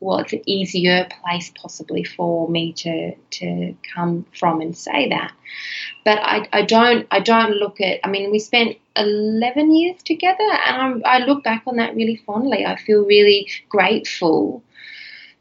well, 0.00 0.18
it's 0.18 0.32
an 0.32 0.42
easier 0.46 1.06
place 1.22 1.52
possibly 1.54 2.04
for 2.04 2.48
me 2.48 2.72
to 2.72 3.14
to 3.14 3.76
come 3.94 4.24
from 4.38 4.60
and 4.60 4.76
say 4.76 5.10
that. 5.10 5.32
But 6.04 6.18
I, 6.18 6.48
I 6.52 6.62
don't 6.62 7.06
I 7.10 7.20
don't 7.20 7.52
look 7.52 7.80
at. 7.80 8.00
I 8.02 8.08
mean, 8.08 8.30
we 8.30 8.38
spent 8.38 8.78
eleven 8.96 9.74
years 9.74 10.02
together, 10.02 10.42
and 10.66 10.76
I'm, 10.76 11.02
I 11.04 11.18
look 11.18 11.44
back 11.44 11.64
on 11.66 11.76
that 11.76 11.94
really 11.94 12.16
fondly. 12.16 12.64
I 12.64 12.76
feel 12.76 13.04
really 13.04 13.50
grateful 13.68 14.62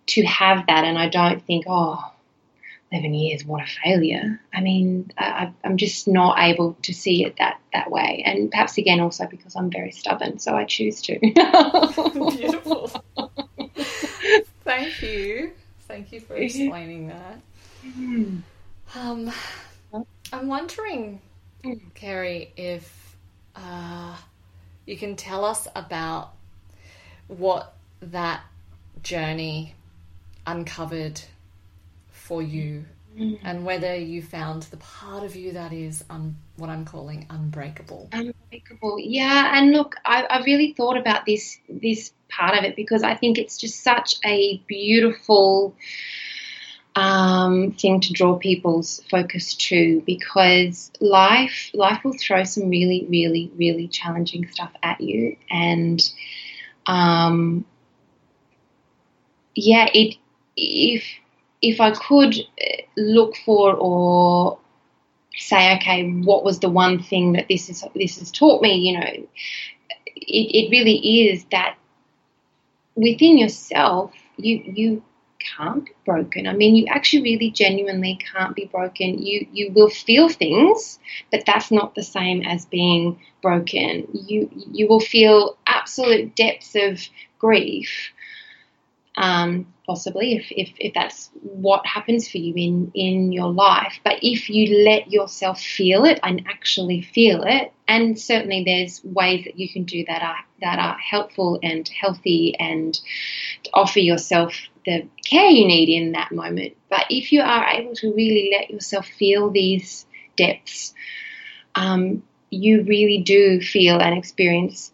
to 0.08 0.24
have 0.26 0.68
that, 0.68 0.84
and 0.84 0.98
I 0.98 1.08
don't 1.08 1.46
think, 1.46 1.66
oh, 1.68 2.12
11 2.92 3.14
years, 3.14 3.46
what 3.46 3.62
a 3.62 3.68
failure. 3.84 4.42
I 4.52 4.62
mean, 4.62 5.12
I, 5.18 5.54
am 5.64 5.78
just 5.78 6.08
not 6.08 6.40
able 6.40 6.76
to 6.82 6.94
see 6.94 7.24
it 7.24 7.36
that, 7.38 7.60
that 7.72 7.92
way. 7.92 8.24
And 8.26 8.50
perhaps 8.50 8.80
again, 8.80 9.00
also 9.00 9.28
because 9.28 9.56
I'm 9.56 9.70
very 9.70 9.92
stubborn, 9.92 10.40
so 10.40 10.56
I 10.56 10.66
choose 10.66 11.02
to. 11.04 11.20
Beautiful. 12.36 12.92
Thank 14.80 15.02
you. 15.02 15.52
Thank 15.88 16.12
you 16.14 16.22
for 16.22 16.36
explaining 16.38 17.08
that. 17.08 17.40
Um, 18.96 19.32
I'm 20.32 20.48
wondering, 20.48 21.20
Kerry, 21.96 22.54
if 22.56 23.18
uh, 23.56 24.16
you 24.86 24.96
can 24.98 25.16
tell 25.16 25.44
us 25.44 25.68
about 25.76 26.34
what 27.28 27.76
that 28.02 28.42
journey 29.04 29.76
uncovered 30.48 31.22
for 32.12 32.42
you 32.42 32.86
mm. 33.18 33.38
and 33.44 33.66
whether 33.66 33.96
you 33.96 34.22
found 34.22 34.64
the 34.64 34.78
part 34.78 35.24
of 35.24 35.36
you 35.36 35.52
that 35.54 35.74
is 35.74 36.04
un- 36.10 36.38
what 36.56 36.70
I'm 36.70 36.86
calling 36.86 37.26
unbreakable. 37.30 38.10
Unbreakable, 38.14 38.98
yeah. 39.00 39.58
And 39.58 39.72
look, 39.72 39.96
I, 40.06 40.24
I 40.24 40.44
really 40.44 40.74
thought 40.74 40.98
about 40.98 41.26
this 41.26 41.60
this 41.68 42.14
part 42.30 42.58
of 42.58 42.64
it 42.64 42.76
because 42.76 43.04
I 43.04 43.16
think 43.16 43.38
it's 43.38 43.58
just 43.58 43.84
such 43.84 44.16
a 44.26 44.58
beautiful 44.68 45.76
um, 46.96 47.72
thing 47.72 48.00
to 48.02 48.14
draw 48.14 48.38
people's 48.38 49.02
focus 49.10 49.56
to 49.56 50.02
because 50.06 50.92
life 51.00 51.70
life 51.74 52.04
will 52.04 52.16
throw 52.20 52.44
some 52.44 52.70
really 52.70 53.06
really 53.10 53.52
really 53.58 53.88
challenging 53.88 54.48
stuff 54.48 54.72
at 54.84 55.00
you 55.00 55.38
and 55.50 56.12
um, 56.88 57.64
yeah 59.56 59.88
it 59.94 60.16
if 60.58 61.06
if 61.62 61.80
I 61.80 61.92
could 61.92 62.36
look 62.98 63.36
for 63.46 63.74
or 63.76 64.60
say 65.36 65.76
okay 65.78 66.10
what 66.10 66.44
was 66.44 66.60
the 66.60 66.70
one 66.70 67.02
thing 67.02 67.34
that 67.34 67.48
this 67.48 67.70
is 67.70 67.86
this 67.96 68.20
has 68.20 68.32
taught 68.32 68.62
me 68.62 68.76
you 68.76 69.00
know 69.00 69.06
it, 69.06 69.28
it 70.16 70.72
really 70.72 71.28
is 71.28 71.46
that 71.52 71.78
within 73.00 73.38
yourself, 73.38 74.12
you 74.38 74.62
you 74.66 75.04
can't 75.58 75.86
be 75.86 75.92
broken. 76.06 76.48
I 76.48 76.54
mean, 76.54 76.76
you 76.76 76.86
actually 76.90 77.24
really 77.24 77.50
genuinely 77.52 78.20
can't 78.32 78.56
be 78.56 78.66
broken. 78.66 79.20
You 79.20 79.48
you 79.52 79.72
will 79.72 79.90
feel 79.90 80.30
things, 80.30 81.00
but 81.32 81.46
that's 81.46 81.72
not 81.72 81.96
the 81.96 82.04
same 82.04 82.42
as 82.42 82.66
being 82.66 83.20
broken. 83.42 84.08
You 84.14 84.50
you 84.72 84.88
will 84.88 85.00
feel 85.00 85.58
absolute 85.66 86.36
depths 86.36 86.76
of 86.76 87.02
grief. 87.40 88.12
Um, 89.16 89.74
possibly 89.90 90.36
if, 90.36 90.52
if, 90.52 90.70
if 90.78 90.94
that's 90.94 91.32
what 91.42 91.84
happens 91.84 92.30
for 92.30 92.38
you 92.38 92.54
in, 92.56 92.92
in 92.94 93.32
your 93.32 93.52
life. 93.52 94.00
But 94.04 94.20
if 94.22 94.48
you 94.48 94.86
let 94.86 95.12
yourself 95.12 95.60
feel 95.60 96.06
it 96.06 96.20
and 96.22 96.46
actually 96.48 97.02
feel 97.02 97.42
it, 97.42 97.74
and 97.88 98.20
certainly 98.20 98.64
there's 98.64 99.04
ways 99.04 99.46
that 99.46 99.58
you 99.58 99.68
can 99.68 99.86
do 99.86 100.06
that 100.06 100.22
are 100.22 100.38
that 100.62 100.78
are 100.78 100.96
helpful 101.00 101.60
and 101.64 101.88
healthy 101.88 102.56
and 102.60 103.00
offer 103.74 104.00
yourself 104.00 104.54
the 104.86 105.08
care 105.26 105.50
you 105.50 105.68
need 105.68 105.90
in 105.90 106.12
that 106.12 106.32
moment. 106.32 106.78
But 106.92 107.06
if 107.10 107.32
you 107.32 107.42
are 107.42 107.70
able 107.70 107.96
to 107.96 108.14
really 108.14 108.52
let 108.56 108.70
yourself 108.70 109.08
feel 109.08 109.50
these 109.50 110.06
depths, 110.38 110.94
um, 111.74 112.22
you 112.52 112.84
really 112.84 113.24
do 113.24 113.60
feel 113.60 114.00
and 114.00 114.16
experience 114.16 114.94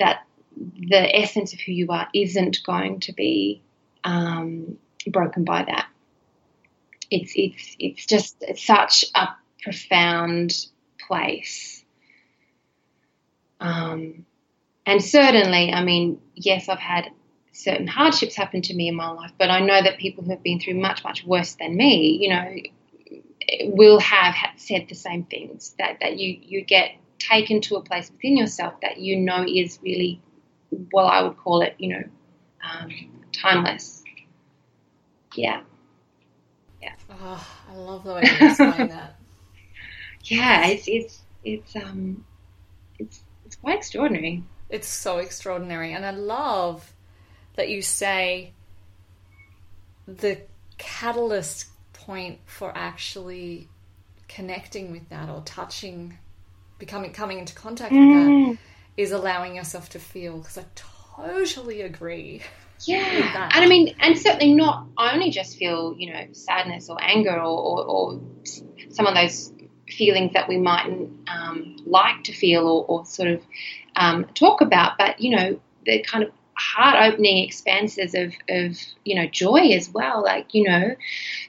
that 0.00 0.26
the 0.56 1.16
essence 1.16 1.52
of 1.52 1.60
who 1.60 1.70
you 1.70 1.86
are 1.90 2.08
isn't 2.12 2.64
going 2.64 2.98
to 3.00 3.12
be 3.12 3.62
um, 4.04 4.78
broken 5.06 5.44
by 5.44 5.64
that. 5.64 5.88
It's 7.10 7.32
it's 7.36 7.76
it's 7.78 8.06
just 8.06 8.36
it's 8.40 8.64
such 8.64 9.04
a 9.14 9.28
profound 9.62 10.66
place. 11.06 11.84
Um, 13.60 14.26
and 14.84 15.02
certainly, 15.02 15.72
I 15.72 15.84
mean, 15.84 16.20
yes, 16.34 16.68
I've 16.68 16.78
had 16.78 17.10
certain 17.52 17.86
hardships 17.86 18.34
happen 18.34 18.62
to 18.62 18.74
me 18.74 18.88
in 18.88 18.96
my 18.96 19.10
life, 19.10 19.30
but 19.38 19.50
I 19.50 19.60
know 19.60 19.80
that 19.80 19.98
people 19.98 20.24
who 20.24 20.30
have 20.30 20.42
been 20.42 20.58
through 20.58 20.80
much, 20.80 21.04
much 21.04 21.24
worse 21.24 21.54
than 21.54 21.76
me, 21.76 22.18
you 22.20 22.30
know, 22.30 22.56
will 23.74 24.00
have 24.00 24.34
said 24.56 24.86
the 24.88 24.94
same 24.94 25.24
things 25.24 25.74
that, 25.78 25.98
that 26.00 26.18
you, 26.18 26.38
you 26.42 26.62
get 26.62 26.92
taken 27.18 27.60
to 27.60 27.76
a 27.76 27.82
place 27.82 28.10
within 28.10 28.36
yourself 28.36 28.74
that 28.82 28.98
you 28.98 29.16
know 29.16 29.44
is 29.46 29.78
really 29.82 30.20
well, 30.92 31.06
I 31.06 31.22
would 31.22 31.36
call 31.36 31.60
it, 31.60 31.74
you 31.78 31.90
know, 31.90 32.02
um, 32.64 32.90
timeless. 33.32 34.02
Yeah. 35.34 35.62
Yeah. 36.82 36.94
Oh, 37.10 37.46
I 37.70 37.74
love 37.74 38.04
the 38.04 38.14
way 38.14 38.22
you 38.24 38.46
explain 38.48 38.88
that. 38.88 39.16
Yeah, 40.24 40.68
it's 40.68 40.86
it's 40.86 41.20
it's 41.42 41.74
um 41.74 42.24
it's 42.96 43.24
it's 43.44 43.56
quite 43.56 43.78
extraordinary. 43.78 44.44
It's 44.70 44.86
so 44.86 45.18
extraordinary, 45.18 45.92
and 45.94 46.06
I 46.06 46.12
love 46.12 46.92
that 47.56 47.68
you 47.68 47.82
say 47.82 48.52
the 50.06 50.40
catalyst 50.78 51.66
point 51.92 52.40
for 52.46 52.72
actually 52.74 53.68
connecting 54.28 54.90
with 54.92 55.08
that 55.10 55.28
or 55.28 55.42
touching, 55.44 56.16
becoming 56.78 57.12
coming 57.12 57.38
into 57.38 57.54
contact 57.54 57.92
mm. 57.92 57.98
with 57.98 58.16
that 58.16 58.30
mm. 58.30 58.58
allowing 59.12 59.56
yourself 59.56 59.90
to 59.90 59.98
feel. 59.98 60.38
Because 60.38 60.58
I 60.58 60.64
totally 60.74 61.82
agree. 61.82 62.42
Yeah, 62.84 63.50
and 63.52 63.64
I 63.64 63.68
mean, 63.68 63.94
and 64.00 64.18
certainly 64.18 64.54
not 64.54 64.86
I 64.96 65.14
only 65.14 65.30
just 65.30 65.56
feel, 65.56 65.94
you 65.96 66.12
know, 66.12 66.26
sadness 66.32 66.88
or 66.90 66.96
anger 67.00 67.34
or, 67.34 67.44
or, 67.44 67.84
or 67.84 68.20
some 68.90 69.06
of 69.06 69.14
those 69.14 69.52
feelings 69.88 70.32
that 70.34 70.48
we 70.48 70.58
mightn't 70.58 71.28
um, 71.28 71.76
like 71.86 72.24
to 72.24 72.32
feel 72.32 72.66
or, 72.66 72.84
or 72.86 73.06
sort 73.06 73.28
of 73.28 73.42
um, 73.96 74.24
talk 74.34 74.60
about, 74.60 74.98
but 74.98 75.20
you 75.20 75.36
know, 75.36 75.60
the 75.84 76.02
kind 76.02 76.24
of 76.24 76.32
heart 76.54 77.12
opening 77.12 77.44
expanses 77.44 78.14
of, 78.14 78.34
of 78.48 78.76
you 79.04 79.14
know 79.14 79.26
joy 79.26 79.70
as 79.72 79.90
well. 79.90 80.22
Like 80.22 80.54
you 80.54 80.64
know 80.64 80.96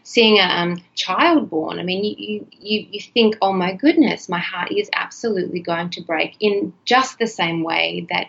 seeing 0.03 0.37
a 0.39 0.43
um, 0.43 0.83
child 0.95 1.49
born. 1.49 1.79
I 1.79 1.83
mean 1.83 2.03
you, 2.03 2.47
you 2.51 2.87
you 2.91 3.01
think 3.01 3.37
oh 3.41 3.53
my 3.53 3.73
goodness 3.73 4.29
my 4.29 4.39
heart 4.39 4.71
is 4.71 4.89
absolutely 4.93 5.59
going 5.59 5.89
to 5.91 6.01
break 6.01 6.37
in 6.39 6.73
just 6.85 7.19
the 7.19 7.27
same 7.27 7.63
way 7.63 8.07
that 8.09 8.27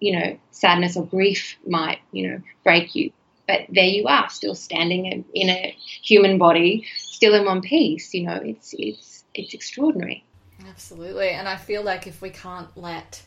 you 0.00 0.18
know 0.18 0.38
sadness 0.50 0.96
or 0.96 1.06
grief 1.06 1.56
might 1.66 1.98
you 2.12 2.28
know 2.28 2.42
break 2.64 2.94
you 2.94 3.10
but 3.46 3.60
there 3.70 3.84
you 3.84 4.06
are 4.06 4.28
still 4.28 4.54
standing 4.54 5.06
in, 5.06 5.24
in 5.34 5.48
a 5.48 5.76
human 6.02 6.38
body 6.38 6.86
still 6.96 7.34
in 7.34 7.44
one 7.44 7.60
piece 7.60 8.12
you 8.14 8.26
know 8.26 8.40
it's 8.42 8.74
it's 8.78 9.24
it's 9.34 9.54
extraordinary 9.54 10.24
absolutely 10.68 11.30
and 11.30 11.48
i 11.48 11.56
feel 11.56 11.82
like 11.82 12.06
if 12.06 12.20
we 12.20 12.30
can't 12.30 12.68
let 12.76 13.22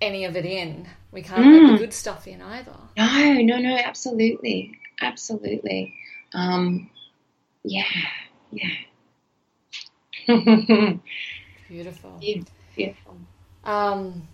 any 0.00 0.24
of 0.24 0.36
it 0.36 0.44
in. 0.44 0.88
We 1.12 1.22
can't 1.22 1.44
mm. 1.44 1.62
let 1.62 1.72
the 1.72 1.78
good 1.78 1.92
stuff 1.92 2.26
in 2.26 2.42
either. 2.42 2.76
No, 2.96 3.34
no, 3.34 3.58
no, 3.58 3.76
absolutely. 3.76 4.78
Absolutely. 5.00 5.94
Um, 6.34 6.90
yeah, 7.64 7.84
yeah. 8.50 8.68
beautiful. 11.68 12.18
Yeah, 12.20 12.42
beautiful. 12.74 13.16
Um, 13.64 14.28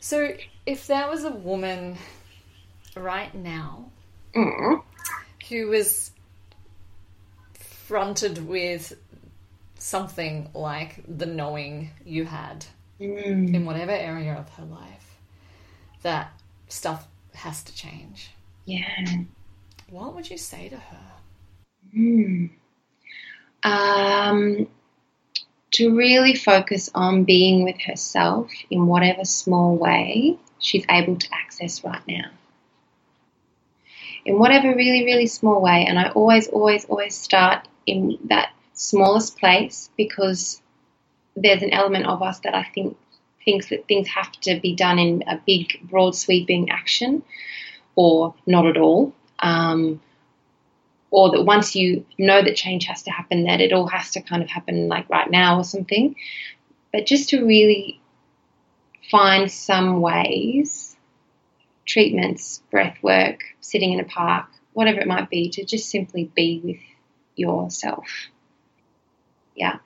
so 0.00 0.34
if 0.66 0.86
there 0.86 1.08
was 1.08 1.24
a 1.24 1.30
woman 1.30 1.96
right 2.96 3.34
now 3.34 3.90
mm. 4.34 4.82
who 5.48 5.68
was 5.68 6.10
fronted 7.52 8.46
with 8.46 8.94
something 9.78 10.48
like 10.54 11.02
the 11.08 11.26
knowing 11.26 11.90
you 12.04 12.24
had 12.24 12.64
mm. 13.00 13.54
in 13.54 13.64
whatever 13.64 13.92
area 13.92 14.34
of 14.34 14.48
her 14.50 14.64
life 14.64 15.16
that 16.02 16.32
stuff 16.68 17.06
has 17.34 17.62
to 17.64 17.74
change. 17.74 18.30
Yeah. 18.64 19.04
What 19.90 20.14
would 20.14 20.30
you 20.30 20.38
say 20.38 20.68
to 20.68 20.76
her? 20.76 21.12
Mm. 21.96 22.50
Um, 23.64 24.68
to 25.72 25.96
really 25.96 26.34
focus 26.34 26.90
on 26.94 27.24
being 27.24 27.64
with 27.64 27.80
herself 27.80 28.50
in 28.70 28.86
whatever 28.86 29.24
small 29.24 29.76
way 29.76 30.36
she's 30.58 30.84
able 30.90 31.16
to 31.16 31.28
access 31.32 31.84
right 31.84 32.02
now. 32.06 32.30
In 34.24 34.38
whatever 34.38 34.74
really, 34.74 35.04
really 35.04 35.26
small 35.26 35.62
way. 35.62 35.86
And 35.88 35.98
I 35.98 36.10
always, 36.10 36.48
always, 36.48 36.84
always 36.84 37.14
start 37.14 37.66
in 37.86 38.18
that 38.24 38.52
smallest 38.74 39.38
place 39.38 39.90
because 39.96 40.60
there's 41.36 41.62
an 41.62 41.72
element 41.72 42.06
of 42.06 42.22
us 42.22 42.40
that 42.40 42.54
I 42.54 42.64
think 42.74 42.96
thinks 43.44 43.70
that 43.70 43.88
things 43.88 44.08
have 44.08 44.32
to 44.32 44.60
be 44.60 44.74
done 44.74 44.98
in 44.98 45.24
a 45.26 45.40
big, 45.46 45.80
broad, 45.82 46.14
sweeping 46.14 46.70
action, 46.70 47.22
or 47.94 48.34
not 48.46 48.66
at 48.66 48.76
all. 48.76 49.14
Um, 49.38 50.00
or 51.10 51.32
that 51.32 51.42
once 51.42 51.74
you 51.74 52.04
know 52.18 52.42
that 52.42 52.56
change 52.56 52.86
has 52.86 53.02
to 53.02 53.10
happen, 53.10 53.44
that 53.44 53.60
it 53.60 53.72
all 53.72 53.86
has 53.88 54.12
to 54.12 54.20
kind 54.20 54.42
of 54.42 54.48
happen 54.48 54.88
like 54.88 55.08
right 55.10 55.30
now 55.30 55.58
or 55.58 55.64
something. 55.64 56.14
But 56.92 57.06
just 57.06 57.30
to 57.30 57.44
really 57.44 58.00
find 59.10 59.50
some 59.50 60.00
ways, 60.00 60.96
treatments, 61.86 62.62
breath 62.70 62.96
work, 63.02 63.40
sitting 63.60 63.92
in 63.92 64.00
a 64.00 64.04
park, 64.04 64.46
whatever 64.72 65.00
it 65.00 65.06
might 65.06 65.30
be, 65.30 65.50
to 65.50 65.64
just 65.64 65.90
simply 65.90 66.30
be 66.34 66.60
with 66.62 66.80
yourself. 67.34 68.06
Yeah. 69.56 69.78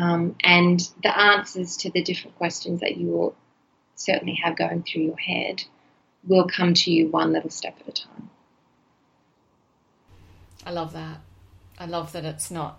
Um, 0.00 0.36
and 0.42 0.80
the 1.02 1.18
answers 1.18 1.78
to 1.78 1.90
the 1.90 2.02
different 2.02 2.36
questions 2.36 2.80
that 2.80 2.96
you 2.96 3.08
will 3.08 3.34
certainly 3.94 4.38
have 4.42 4.56
going 4.56 4.82
through 4.82 5.02
your 5.02 5.18
head 5.18 5.64
will 6.24 6.46
come 6.46 6.74
to 6.74 6.90
you 6.90 7.08
one 7.08 7.32
little 7.32 7.50
step 7.50 7.76
at 7.80 7.88
a 7.88 7.92
time. 7.92 8.30
I 10.64 10.70
love 10.70 10.92
that. 10.92 11.20
I 11.78 11.86
love 11.86 12.12
that 12.12 12.24
it's 12.24 12.50
not 12.50 12.78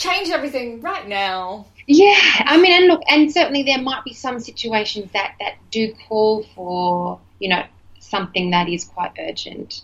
change 0.00 0.30
everything 0.30 0.80
right 0.80 1.06
now. 1.06 1.66
Yeah, 1.86 2.16
I 2.16 2.56
mean, 2.56 2.72
and 2.72 2.86
look, 2.86 3.02
and 3.08 3.30
certainly 3.30 3.62
there 3.62 3.80
might 3.80 4.02
be 4.02 4.14
some 4.14 4.40
situations 4.40 5.10
that 5.12 5.34
that 5.38 5.54
do 5.70 5.94
call 6.08 6.42
for 6.54 7.20
you 7.38 7.50
know 7.50 7.64
something 8.00 8.50
that 8.50 8.68
is 8.68 8.84
quite 8.84 9.12
urgent, 9.18 9.82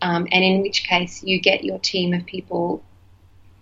um, 0.00 0.28
and 0.30 0.44
in 0.44 0.62
which 0.62 0.84
case 0.84 1.22
you 1.22 1.40
get 1.40 1.64
your 1.64 1.78
team 1.78 2.14
of 2.14 2.24
people 2.24 2.82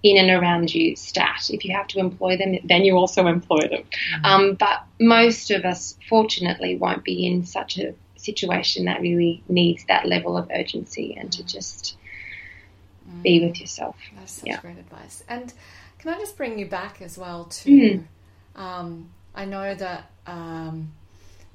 in 0.02 0.18
and 0.18 0.30
around 0.30 0.74
you 0.74 0.94
stat. 0.96 1.48
If 1.50 1.64
you 1.64 1.74
have 1.74 1.88
to 1.88 1.98
employ 1.98 2.36
them, 2.36 2.56
then 2.64 2.84
you 2.84 2.96
also 2.96 3.26
employ 3.26 3.60
them. 3.60 3.84
Mm-hmm. 3.84 4.24
Um, 4.24 4.54
but 4.54 4.84
most 5.00 5.50
of 5.50 5.64
us, 5.64 5.96
fortunately, 6.08 6.76
won't 6.76 7.04
be 7.04 7.26
in 7.26 7.46
such 7.46 7.78
a 7.78 7.94
situation 8.16 8.84
that 8.84 9.00
really 9.00 9.42
needs 9.48 9.84
that 9.86 10.06
level 10.06 10.36
of 10.36 10.50
urgency 10.54 11.16
and 11.18 11.32
to 11.32 11.44
just 11.44 11.96
mm. 13.14 13.22
be 13.22 13.46
with 13.46 13.60
yourself. 13.60 13.96
That's 14.16 14.32
such 14.32 14.46
yeah. 14.46 14.60
great 14.60 14.78
advice. 14.78 15.22
And 15.28 15.52
can 15.98 16.14
I 16.14 16.18
just 16.18 16.36
bring 16.36 16.58
you 16.58 16.66
back 16.66 17.02
as 17.02 17.16
well 17.16 17.44
to? 17.44 17.70
Mm. 17.70 18.04
Um, 18.56 19.10
I 19.34 19.44
know 19.44 19.74
that 19.74 20.10
um, 20.26 20.92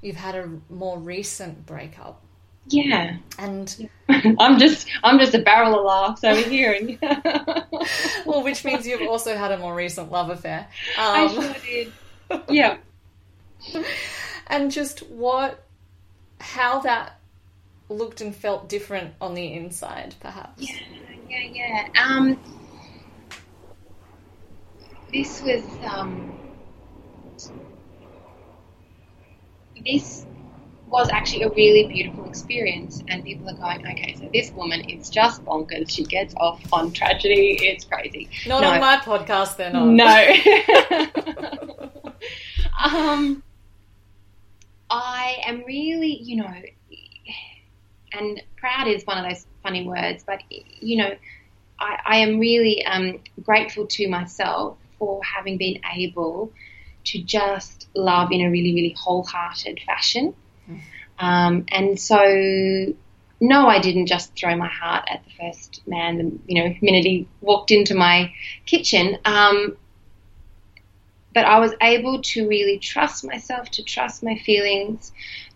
you've 0.02 0.15
had 0.15 0.36
a 0.36 0.50
more 0.69 0.98
recent 1.00 1.65
breakup 1.65 2.22
yeah. 2.69 3.17
And 3.38 3.89
I'm 4.39 4.60
just 4.60 4.88
I'm 5.04 5.19
just 5.19 5.34
a 5.34 5.39
barrel 5.39 5.80
of 5.80 5.86
laughs 5.86 6.24
over 6.24 6.50
here. 6.50 6.98
well, 8.26 8.43
which 8.43 8.63
means 8.63 8.88
you've 8.88 9.10
also 9.10 9.36
had 9.36 9.52
a 9.52 9.58
more 9.58 9.76
recent 9.76 10.12
love 10.12 10.30
affair. 10.30 10.67
Um, 10.98 11.06
I 11.15 11.28
sure 11.28 11.56
did. 11.65 11.91
Yeah. 12.50 12.78
and 14.48 14.72
just 14.72 15.08
what 15.10 15.63
how 16.39 16.80
that 16.80 17.19
looked 17.89 18.22
and 18.22 18.36
felt 18.36 18.69
different 18.69 19.13
on 19.19 19.34
the 19.34 19.54
inside, 19.54 20.15
perhaps. 20.19 20.62
Yeah, 20.62 20.80
yeah, 21.30 21.44
yeah. 21.54 21.88
Um, 22.02 22.39
this 25.12 25.42
was 25.42 25.63
um, 25.84 26.39
this 29.86 30.26
was 30.89 31.10
actually 31.10 31.44
a 31.44 31.50
really 31.50 31.88
beautiful 31.88 32.28
experience. 32.28 33.04
And 33.08 33.24
people 33.24 33.50
are 33.50 33.54
going, 33.54 33.86
okay, 33.88 34.15
so 34.18 34.30
this 34.34 34.52
woman 34.52 34.82
is 34.89 35.10
just 35.10 35.44
bonkers. 35.46 35.89
She 35.89 36.04
gets 36.04 36.34
off 36.36 36.62
on 36.74 36.92
tragedy. 36.92 37.58
It's 37.62 37.86
crazy. 37.86 38.30
Not 38.48 38.62
no. 38.62 38.70
on 38.72 38.80
my 38.80 38.98
podcast, 38.98 39.58
then. 39.58 39.96
No. 39.96 40.06
um, 42.84 43.43
I 44.89 45.38
am 45.45 45.64
really, 45.66 46.18
you 46.22 46.38
know, 46.38 46.53
and 48.14 48.41
proud 48.58 48.88
is 48.88 49.03
one 49.06 49.24
of 49.24 49.30
those 49.30 49.45
funny 49.64 49.88
words, 49.88 50.24
but, 50.26 50.41
you 50.49 50.97
know, 50.97 51.16
I, 51.80 51.99
I 52.05 52.18
am 52.18 52.39
really 52.39 52.86
um, 52.86 53.20
grateful 53.43 53.88
to 53.88 54.10
myself 54.10 54.78
for 54.97 55.22
having 55.24 55.57
been 55.57 55.80
able 55.95 56.51
to 57.05 57.22
just 57.22 57.88
love 57.95 58.32
in 58.32 58.41
a 58.41 58.49
really, 58.49 58.74
really 58.74 58.95
wholehearted 58.97 59.80
fashion. 59.86 60.34
Um, 61.20 61.66
and 61.70 61.99
so, 61.99 62.93
no, 63.41 63.68
I 63.68 63.80
didn't 63.80 64.07
just 64.07 64.36
throw 64.36 64.55
my 64.55 64.68
heart 64.68 65.07
at 65.10 65.24
the 65.24 65.32
first 65.32 65.82
man, 65.88 66.18
the 66.18 66.53
you 66.53 66.62
know 66.62 66.76
minute 66.82 67.05
he 67.05 67.28
walked 67.41 67.72
into 67.72 67.95
my 67.95 68.34
kitchen. 68.66 69.18
Um, 69.26 69.78
but 71.34 71.45
I 71.45 71.60
was 71.60 71.74
able 71.82 72.22
to 72.22 72.47
really 72.47 72.80
trust 72.80 73.24
myself, 73.24 73.70
to 73.72 73.84
trust 73.84 74.24
my 74.24 74.38
feelings, 74.45 75.12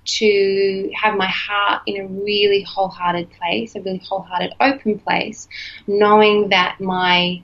to 0.05 0.91
have 0.95 1.15
my 1.15 1.27
heart 1.27 1.83
in 1.85 2.01
a 2.01 2.07
really 2.07 2.61
wholehearted 2.61 3.29
place, 3.31 3.75
a 3.75 3.81
really 3.81 3.99
wholehearted, 3.99 4.53
open 4.59 4.99
place, 4.99 5.47
knowing 5.87 6.49
that 6.49 6.79
my, 6.79 7.41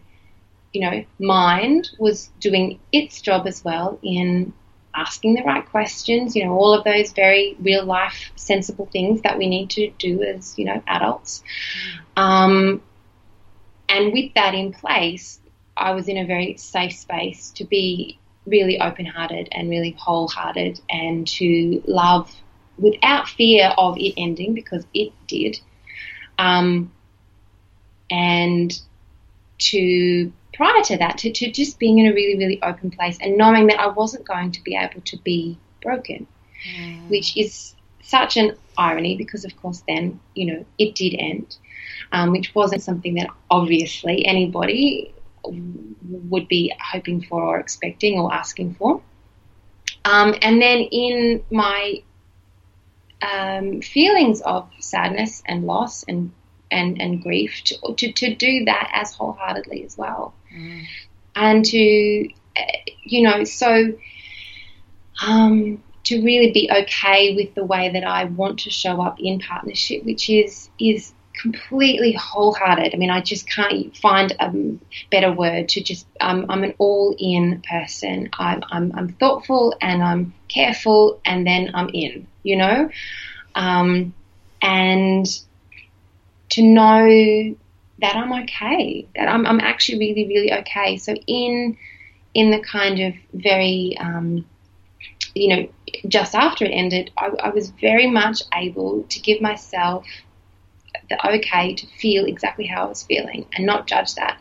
you 0.73 0.81
know, 0.81 1.03
mind 1.19 1.89
was 1.97 2.29
doing 2.39 2.79
its 2.91 3.21
job 3.21 3.47
as 3.47 3.63
well 3.63 3.99
in 4.03 4.53
asking 4.93 5.35
the 5.35 5.43
right 5.43 5.65
questions, 5.69 6.35
you 6.35 6.43
know, 6.43 6.51
all 6.51 6.73
of 6.73 6.83
those 6.83 7.11
very 7.13 7.55
real 7.59 7.85
life, 7.85 8.31
sensible 8.35 8.87
things 8.91 9.21
that 9.21 9.37
we 9.37 9.47
need 9.47 9.69
to 9.69 9.89
do 9.97 10.23
as, 10.23 10.57
you 10.57 10.65
know, 10.65 10.81
adults. 10.87 11.43
Um, 12.17 12.81
and 13.87 14.11
with 14.11 14.33
that 14.35 14.53
in 14.53 14.73
place, 14.73 15.39
I 15.77 15.91
was 15.91 16.07
in 16.07 16.17
a 16.17 16.25
very 16.25 16.57
safe 16.57 16.93
space 16.93 17.51
to 17.51 17.65
be 17.65 18.19
really 18.45 18.79
open 18.79 19.05
hearted 19.05 19.47
and 19.51 19.69
really 19.69 19.95
wholehearted 19.97 20.81
and 20.89 21.27
to 21.27 21.81
love 21.87 22.31
without 22.79 23.27
fear 23.29 23.73
of 23.77 23.97
it 23.97 24.13
ending 24.17 24.53
because 24.53 24.85
it 24.93 25.11
did. 25.27 25.59
Um, 26.37 26.91
and 28.09 28.79
to 29.59 30.31
prior 30.53 30.81
to 30.83 30.97
that, 30.97 31.17
to, 31.19 31.31
to 31.31 31.51
just 31.51 31.79
being 31.79 31.99
in 31.99 32.07
a 32.07 32.13
really, 32.13 32.37
really 32.37 32.61
open 32.61 32.91
place 32.91 33.17
and 33.21 33.37
knowing 33.37 33.67
that 33.67 33.79
I 33.79 33.87
wasn't 33.87 34.27
going 34.27 34.51
to 34.51 34.63
be 34.63 34.75
able 34.75 35.01
to 35.01 35.17
be 35.17 35.57
broken, 35.81 36.27
mm. 36.77 37.09
which 37.09 37.37
is 37.37 37.75
such 38.01 38.37
an 38.37 38.57
irony 38.77 39.15
because, 39.15 39.45
of 39.45 39.55
course, 39.61 39.83
then, 39.87 40.19
you 40.35 40.47
know, 40.47 40.65
it 40.77 40.95
did 40.95 41.15
end, 41.17 41.55
um, 42.11 42.31
which 42.31 42.53
wasn't 42.55 42.81
something 42.81 43.15
that 43.15 43.27
obviously 43.49 44.25
anybody 44.25 45.13
would 45.45 46.47
be 46.47 46.73
hoping 46.81 47.21
for 47.21 47.41
or 47.41 47.59
expecting 47.59 48.19
or 48.19 48.33
asking 48.33 48.73
for. 48.73 49.01
Um, 50.05 50.35
and 50.41 50.61
then 50.61 50.79
in 50.79 51.43
my 51.51 52.01
um, 53.21 53.81
feelings 53.81 54.41
of 54.41 54.69
sadness 54.79 55.43
and 55.45 55.65
loss 55.65 56.03
and 56.03 56.31
and, 56.71 57.01
and 57.01 57.21
grief 57.21 57.63
to, 57.65 57.95
to, 57.95 58.11
to 58.11 58.35
do 58.35 58.65
that 58.65 58.91
as 58.93 59.13
wholeheartedly 59.13 59.83
as 59.83 59.97
well. 59.97 60.33
Mm. 60.55 60.83
And 61.35 61.65
to, 61.65 61.77
you 61.77 63.21
know, 63.23 63.43
so 63.43 63.93
um, 65.25 65.81
to 66.03 66.21
really 66.21 66.51
be 66.51 66.69
okay 66.71 67.35
with 67.35 67.55
the 67.55 67.63
way 67.63 67.89
that 67.89 68.03
I 68.03 68.25
want 68.25 68.59
to 68.59 68.69
show 68.69 69.01
up 69.01 69.19
in 69.19 69.39
partnership, 69.39 70.03
which 70.03 70.29
is, 70.29 70.69
is 70.79 71.13
completely 71.41 72.11
wholehearted. 72.13 72.93
I 72.93 72.97
mean, 72.97 73.09
I 73.09 73.21
just 73.21 73.49
can't 73.49 73.95
find 73.97 74.35
a 74.39 74.53
better 75.09 75.31
word 75.31 75.69
to 75.69 75.81
just. 75.81 76.05
Um, 76.19 76.45
I'm 76.49 76.63
an 76.63 76.73
all-in 76.77 77.61
person. 77.69 78.29
I'm, 78.37 78.63
I'm, 78.69 78.91
I'm 78.95 79.09
thoughtful 79.13 79.75
and 79.81 80.03
I'm 80.03 80.33
careful, 80.47 81.19
and 81.25 81.45
then 81.45 81.71
I'm 81.73 81.89
in. 81.89 82.27
You 82.43 82.57
know, 82.57 82.89
um, 83.55 84.13
and 84.61 85.25
to 86.49 86.63
know 86.63 87.55
that 88.01 88.15
I'm 88.15 88.33
okay, 88.43 89.07
that 89.15 89.27
I'm, 89.27 89.45
I'm 89.45 89.59
actually 89.59 89.99
really, 89.99 90.27
really 90.27 90.53
okay. 90.53 90.97
So 90.97 91.13
in 91.13 91.77
in 92.33 92.51
the 92.51 92.59
kind 92.59 92.99
of 92.99 93.13
very, 93.33 93.97
um, 93.99 94.45
you 95.33 95.55
know, 95.55 95.69
just 96.07 96.35
after 96.35 96.65
it 96.65 96.69
ended, 96.69 97.11
I, 97.17 97.31
I 97.43 97.49
was 97.49 97.71
very 97.71 98.07
much 98.07 98.43
able 98.53 99.03
to 99.03 99.19
give 99.19 99.41
myself 99.41 100.05
okay 101.25 101.73
to 101.75 101.87
feel 101.87 102.25
exactly 102.25 102.65
how 102.65 102.85
I 102.85 102.89
was 102.89 103.03
feeling 103.03 103.45
and 103.53 103.65
not 103.65 103.87
judge 103.87 104.15
that 104.15 104.39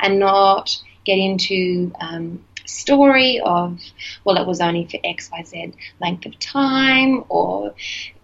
and 0.00 0.18
not 0.18 0.76
get 1.04 1.18
into 1.18 1.92
um, 2.00 2.44
story 2.66 3.40
of, 3.40 3.80
well, 4.24 4.36
it 4.36 4.46
was 4.46 4.60
only 4.60 4.86
for 4.86 4.98
XYZ 4.98 5.74
length 6.00 6.26
of 6.26 6.38
time 6.38 7.24
or 7.28 7.74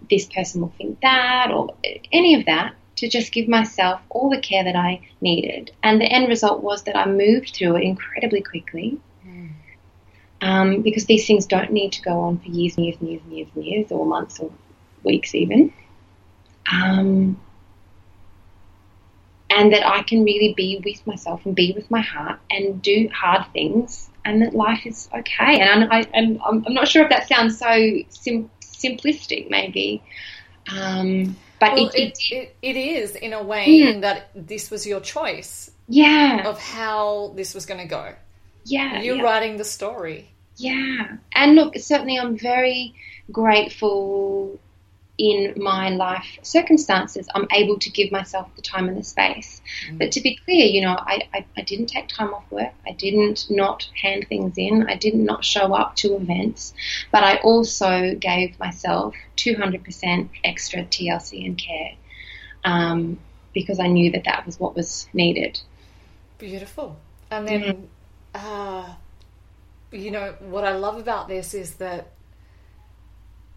this 0.08 0.26
person 0.26 0.60
will 0.60 0.74
think 0.78 1.00
that 1.00 1.50
or 1.50 1.74
any 2.12 2.34
of 2.34 2.46
that 2.46 2.74
to 2.96 3.08
just 3.08 3.32
give 3.32 3.48
myself 3.48 4.00
all 4.08 4.30
the 4.30 4.40
care 4.40 4.64
that 4.64 4.76
I 4.76 5.00
needed. 5.20 5.70
And 5.82 6.00
the 6.00 6.06
end 6.06 6.28
result 6.28 6.62
was 6.62 6.84
that 6.84 6.96
I 6.96 7.06
moved 7.06 7.54
through 7.54 7.76
it 7.76 7.82
incredibly 7.82 8.42
quickly. 8.42 8.98
Mm. 9.26 9.50
Um, 10.40 10.82
because 10.82 11.06
these 11.06 11.26
things 11.26 11.46
don't 11.46 11.72
need 11.72 11.92
to 11.92 12.02
go 12.02 12.20
on 12.20 12.38
for 12.38 12.48
years 12.48 12.76
and 12.76 12.86
years 12.86 12.96
and 13.00 13.10
years 13.10 13.22
and 13.24 13.32
years 13.32 13.48
and 13.54 13.64
years, 13.64 13.92
or 13.92 14.06
months 14.06 14.38
or 14.38 14.50
weeks 15.02 15.34
even. 15.34 15.72
Um, 16.70 17.40
and 19.50 19.72
that 19.72 19.86
I 19.86 20.02
can 20.02 20.24
really 20.24 20.54
be 20.54 20.80
with 20.84 21.06
myself 21.06 21.44
and 21.46 21.54
be 21.54 21.72
with 21.72 21.90
my 21.90 22.00
heart 22.00 22.40
and 22.50 22.82
do 22.82 23.08
hard 23.14 23.46
things, 23.52 24.10
and 24.24 24.42
that 24.42 24.54
life 24.54 24.86
is 24.86 25.08
okay. 25.14 25.60
And, 25.60 25.92
I, 25.92 26.04
and 26.12 26.40
I'm, 26.44 26.64
I'm 26.66 26.74
not 26.74 26.88
sure 26.88 27.04
if 27.04 27.10
that 27.10 27.28
sounds 27.28 27.58
so 27.58 27.98
sim- 28.08 28.50
simplistic, 28.60 29.48
maybe. 29.50 30.02
Um, 30.72 31.36
but 31.60 31.74
well, 31.74 31.88
it, 31.88 31.94
it, 31.94 32.18
it, 32.30 32.56
it 32.60 32.76
is 32.76 33.14
in 33.14 33.32
a 33.32 33.42
way 33.42 33.66
mm. 33.66 34.00
that 34.00 34.30
this 34.34 34.70
was 34.70 34.86
your 34.86 35.00
choice. 35.00 35.70
Yeah. 35.88 36.48
Of 36.48 36.60
how 36.60 37.32
this 37.36 37.54
was 37.54 37.66
going 37.66 37.80
to 37.80 37.86
go. 37.86 38.14
Yeah. 38.64 39.00
You're 39.00 39.16
yeah. 39.16 39.22
writing 39.22 39.56
the 39.56 39.64
story. 39.64 40.28
Yeah. 40.56 41.18
And 41.32 41.54
look, 41.54 41.76
certainly 41.78 42.18
I'm 42.18 42.36
very 42.36 42.94
grateful 43.30 44.58
in 45.18 45.54
my 45.56 45.90
life 45.90 46.38
circumstances, 46.42 47.28
I'm 47.34 47.46
able 47.52 47.78
to 47.78 47.90
give 47.90 48.12
myself 48.12 48.54
the 48.54 48.62
time 48.62 48.88
and 48.88 48.98
the 48.98 49.04
space. 49.04 49.62
Mm. 49.90 49.98
But 49.98 50.12
to 50.12 50.20
be 50.20 50.36
clear, 50.36 50.66
you 50.66 50.82
know, 50.82 50.96
I, 50.98 51.22
I, 51.32 51.46
I, 51.56 51.62
didn't 51.62 51.86
take 51.86 52.08
time 52.08 52.34
off 52.34 52.44
work. 52.50 52.72
I 52.86 52.92
didn't 52.92 53.50
not 53.50 53.88
hand 54.00 54.26
things 54.28 54.54
in. 54.58 54.86
I 54.88 54.96
did 54.96 55.14
not 55.14 55.44
show 55.44 55.74
up 55.74 55.96
to 55.96 56.16
events. 56.16 56.74
But 57.10 57.24
I 57.24 57.36
also 57.36 58.14
gave 58.14 58.58
myself 58.58 59.14
200% 59.36 60.28
extra 60.44 60.84
TLC 60.84 61.46
and 61.46 61.56
care 61.56 61.92
um, 62.64 63.18
because 63.54 63.80
I 63.80 63.86
knew 63.86 64.12
that 64.12 64.24
that 64.24 64.44
was 64.44 64.60
what 64.60 64.76
was 64.76 65.08
needed. 65.14 65.58
Beautiful. 66.36 66.96
And 67.30 67.48
then, 67.48 67.62
mm-hmm. 67.62 67.84
uh, 68.34 68.94
you 69.92 70.10
know, 70.10 70.34
what 70.40 70.64
I 70.64 70.76
love 70.76 70.98
about 70.98 71.28
this 71.28 71.54
is 71.54 71.76
that 71.76 72.12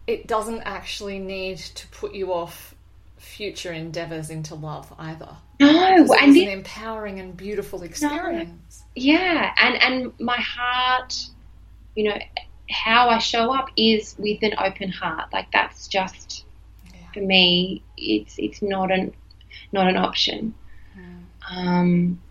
it 0.10 0.26
doesn't 0.26 0.62
actually 0.62 1.20
need 1.20 1.60
to 1.60 1.88
put 1.90 2.16
you 2.16 2.34
off 2.34 2.74
future 3.18 3.72
endeavors 3.72 4.32
into 4.32 4.56
love 4.56 4.92
either. 4.98 5.30
No, 5.60 5.70
and 5.70 6.36
it's 6.36 6.48
an 6.48 6.52
empowering 6.52 7.20
and 7.20 7.38
beautiful 7.38 7.84
experience. 7.84 8.84
No, 8.96 9.04
yeah, 9.04 9.54
and 9.62 9.76
and 9.82 10.20
my 10.20 10.38
heart, 10.38 11.14
you 11.96 12.06
know, 12.06 12.18
how 12.72 13.10
I 13.10 13.20
show 13.20 13.54
up 13.54 13.70
is 13.78 14.16
with 14.18 14.42
an 14.42 14.54
open 14.58 14.90
heart. 14.90 15.32
Like 15.32 15.52
that's 15.52 15.88
just 15.88 16.44
yeah. 16.92 17.12
for 17.14 17.20
me. 17.20 17.84
It's 17.96 18.34
it's 18.40 18.64
not 18.64 18.92
an 18.92 19.14
not 19.72 19.88
an 19.90 19.98
option. 19.98 20.56
Mm. 20.98 21.56
Um, 21.56 22.22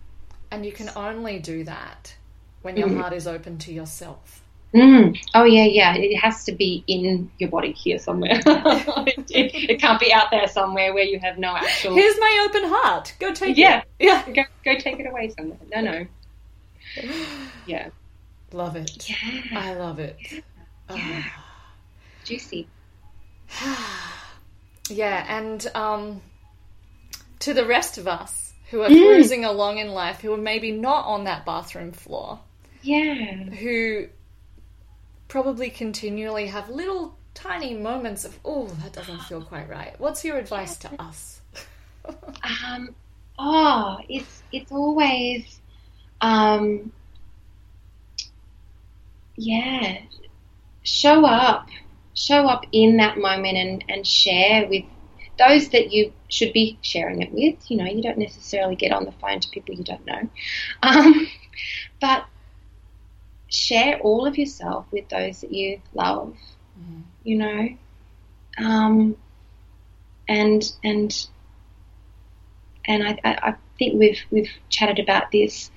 and 0.50 0.66
you 0.66 0.72
can 0.72 0.90
only 0.96 1.38
do 1.38 1.62
that 1.62 2.16
when 2.62 2.76
your 2.76 2.88
mm. 2.88 2.98
heart 2.98 3.12
is 3.12 3.28
open 3.28 3.58
to 3.58 3.72
yourself. 3.72 4.42
Mm. 4.74 5.18
Oh 5.34 5.44
yeah, 5.44 5.64
yeah. 5.64 5.94
It 5.94 6.16
has 6.16 6.44
to 6.44 6.52
be 6.52 6.84
in 6.86 7.30
your 7.38 7.48
body 7.48 7.72
here 7.72 7.98
somewhere. 7.98 8.40
it, 8.44 9.30
it, 9.70 9.80
can't 9.80 9.98
be 9.98 10.12
out 10.12 10.30
there 10.30 10.46
somewhere 10.46 10.92
where 10.92 11.04
you 11.04 11.18
have 11.20 11.38
no 11.38 11.56
actual. 11.56 11.94
Here's 11.94 12.18
my 12.18 12.46
open 12.48 12.68
heart. 12.68 13.14
Go 13.18 13.32
take 13.32 13.56
yeah. 13.56 13.78
it. 13.78 13.84
Yeah, 13.98 14.30
go 14.34 14.42
go 14.64 14.78
take 14.78 15.00
it 15.00 15.06
away 15.06 15.30
somewhere. 15.30 15.58
No, 15.74 15.80
no. 15.80 16.06
Yeah. 17.66 17.90
Love 18.52 18.76
it. 18.76 19.10
Yeah. 19.10 19.58
I 19.58 19.74
love 19.74 19.98
it. 19.98 20.16
Yeah. 20.32 20.40
Oh. 20.88 21.42
Juicy. 22.24 22.66
yeah, 24.88 25.24
and 25.28 25.66
um, 25.74 26.22
to 27.40 27.52
the 27.52 27.66
rest 27.66 27.98
of 27.98 28.08
us 28.08 28.52
who 28.70 28.82
are 28.82 28.88
mm. 28.88 29.06
cruising 29.06 29.44
along 29.44 29.78
in 29.78 29.88
life, 29.88 30.20
who 30.20 30.32
are 30.32 30.38
maybe 30.38 30.72
not 30.72 31.04
on 31.04 31.24
that 31.24 31.44
bathroom 31.44 31.92
floor. 31.92 32.40
Yeah. 32.82 33.44
Who 33.44 34.08
probably 35.28 35.70
continually 35.70 36.46
have 36.46 36.68
little 36.70 37.16
tiny 37.34 37.74
moments 37.74 38.24
of, 38.24 38.38
oh, 38.44 38.66
that 38.82 38.92
doesn't 38.92 39.20
feel 39.22 39.42
quite 39.42 39.68
right. 39.68 39.94
What's 39.98 40.24
your 40.24 40.38
advice 40.38 40.76
to 40.78 40.90
us? 41.00 41.40
um, 42.66 42.94
oh, 43.38 43.98
it's 44.08 44.42
it's 44.50 44.72
always, 44.72 45.60
um, 46.20 46.90
yeah, 49.36 49.98
show 50.82 51.24
up, 51.24 51.68
show 52.14 52.46
up 52.48 52.64
in 52.72 52.96
that 52.96 53.18
moment 53.18 53.56
and, 53.56 53.84
and 53.88 54.06
share 54.06 54.66
with 54.68 54.84
those 55.38 55.68
that 55.68 55.92
you 55.92 56.12
should 56.28 56.52
be 56.52 56.78
sharing 56.82 57.22
it 57.22 57.30
with. 57.32 57.70
You 57.70 57.76
know, 57.76 57.84
you 57.84 58.02
don't 58.02 58.18
necessarily 58.18 58.74
get 58.74 58.90
on 58.90 59.04
the 59.04 59.12
phone 59.12 59.38
to 59.40 59.48
people 59.50 59.76
you 59.76 59.84
don't 59.84 60.04
know, 60.04 60.28
um, 60.82 61.28
but 62.00 62.24
share 63.48 63.98
all 64.00 64.26
of 64.26 64.36
yourself 64.38 64.86
with 64.92 65.08
those 65.08 65.40
that 65.40 65.52
you 65.52 65.80
love. 65.94 66.36
Mm. 66.80 67.02
You 67.24 67.36
know, 67.36 67.68
um, 68.58 69.16
and 70.28 70.72
and 70.84 71.26
and 72.84 73.02
I, 73.02 73.18
I, 73.24 73.54
think 73.78 73.98
we've 73.98 74.20
we've 74.30 74.50
chatted 74.70 74.98
about 74.98 75.30
this. 75.30 75.70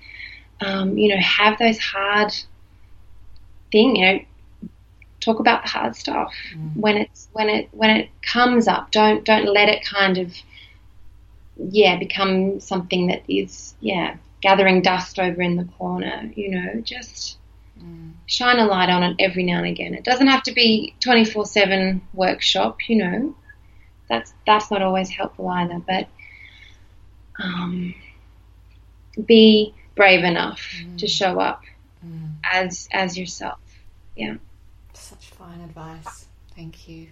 Um, 0.61 0.97
you 0.97 1.09
know, 1.09 1.21
have 1.21 1.57
those 1.57 1.79
hard 1.79 2.33
thing. 3.71 3.95
You 3.95 4.05
know, 4.05 4.19
talk 5.19 5.39
about 5.39 5.63
the 5.63 5.69
hard 5.69 5.95
stuff 5.95 6.33
mm. 6.55 6.75
when 6.75 6.97
it's 6.97 7.29
when 7.33 7.49
it 7.49 7.69
when 7.71 7.89
it 7.89 8.09
comes 8.21 8.67
up. 8.67 8.91
Don't 8.91 9.23
don't 9.23 9.45
let 9.45 9.69
it 9.69 9.85
kind 9.85 10.17
of 10.17 10.33
yeah 11.57 11.97
become 11.97 12.59
something 12.59 13.07
that 13.07 13.23
is 13.27 13.75
yeah 13.81 14.15
gathering 14.41 14.81
dust 14.81 15.19
over 15.19 15.41
in 15.41 15.55
the 15.55 15.65
corner. 15.77 16.31
You 16.35 16.51
know, 16.51 16.81
just 16.81 17.37
shine 18.25 18.59
a 18.59 18.65
light 18.65 18.89
on 18.89 19.03
it 19.03 19.15
every 19.19 19.43
now 19.43 19.57
and 19.57 19.67
again. 19.67 19.93
It 19.93 20.03
doesn't 20.03 20.27
have 20.27 20.43
to 20.43 20.53
be 20.53 20.95
24 20.99 21.45
7 21.45 22.01
workshop, 22.13 22.89
you 22.89 22.97
know. 22.97 23.35
That's, 24.09 24.33
that's 24.45 24.71
not 24.71 24.81
always 24.81 25.09
helpful 25.09 25.47
either, 25.47 25.79
but 25.85 26.07
um, 27.41 27.95
be 29.25 29.73
brave 29.95 30.23
enough 30.23 30.61
to 30.97 31.07
show 31.07 31.39
up 31.39 31.63
as 32.43 32.87
as 32.91 33.17
yourself. 33.17 33.59
Yeah. 34.15 34.35
Such 34.93 35.29
fine 35.31 35.61
advice. 35.61 36.27
Thank 36.55 36.87
you. 36.87 37.07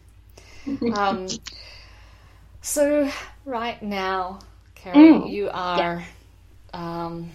Um, 0.94 1.28
so, 2.62 3.10
right 3.46 3.82
now, 3.82 4.40
Carol, 4.76 5.00
Mm, 5.00 5.32
you 5.32 5.50
are 5.52 6.04
um, 6.74 7.32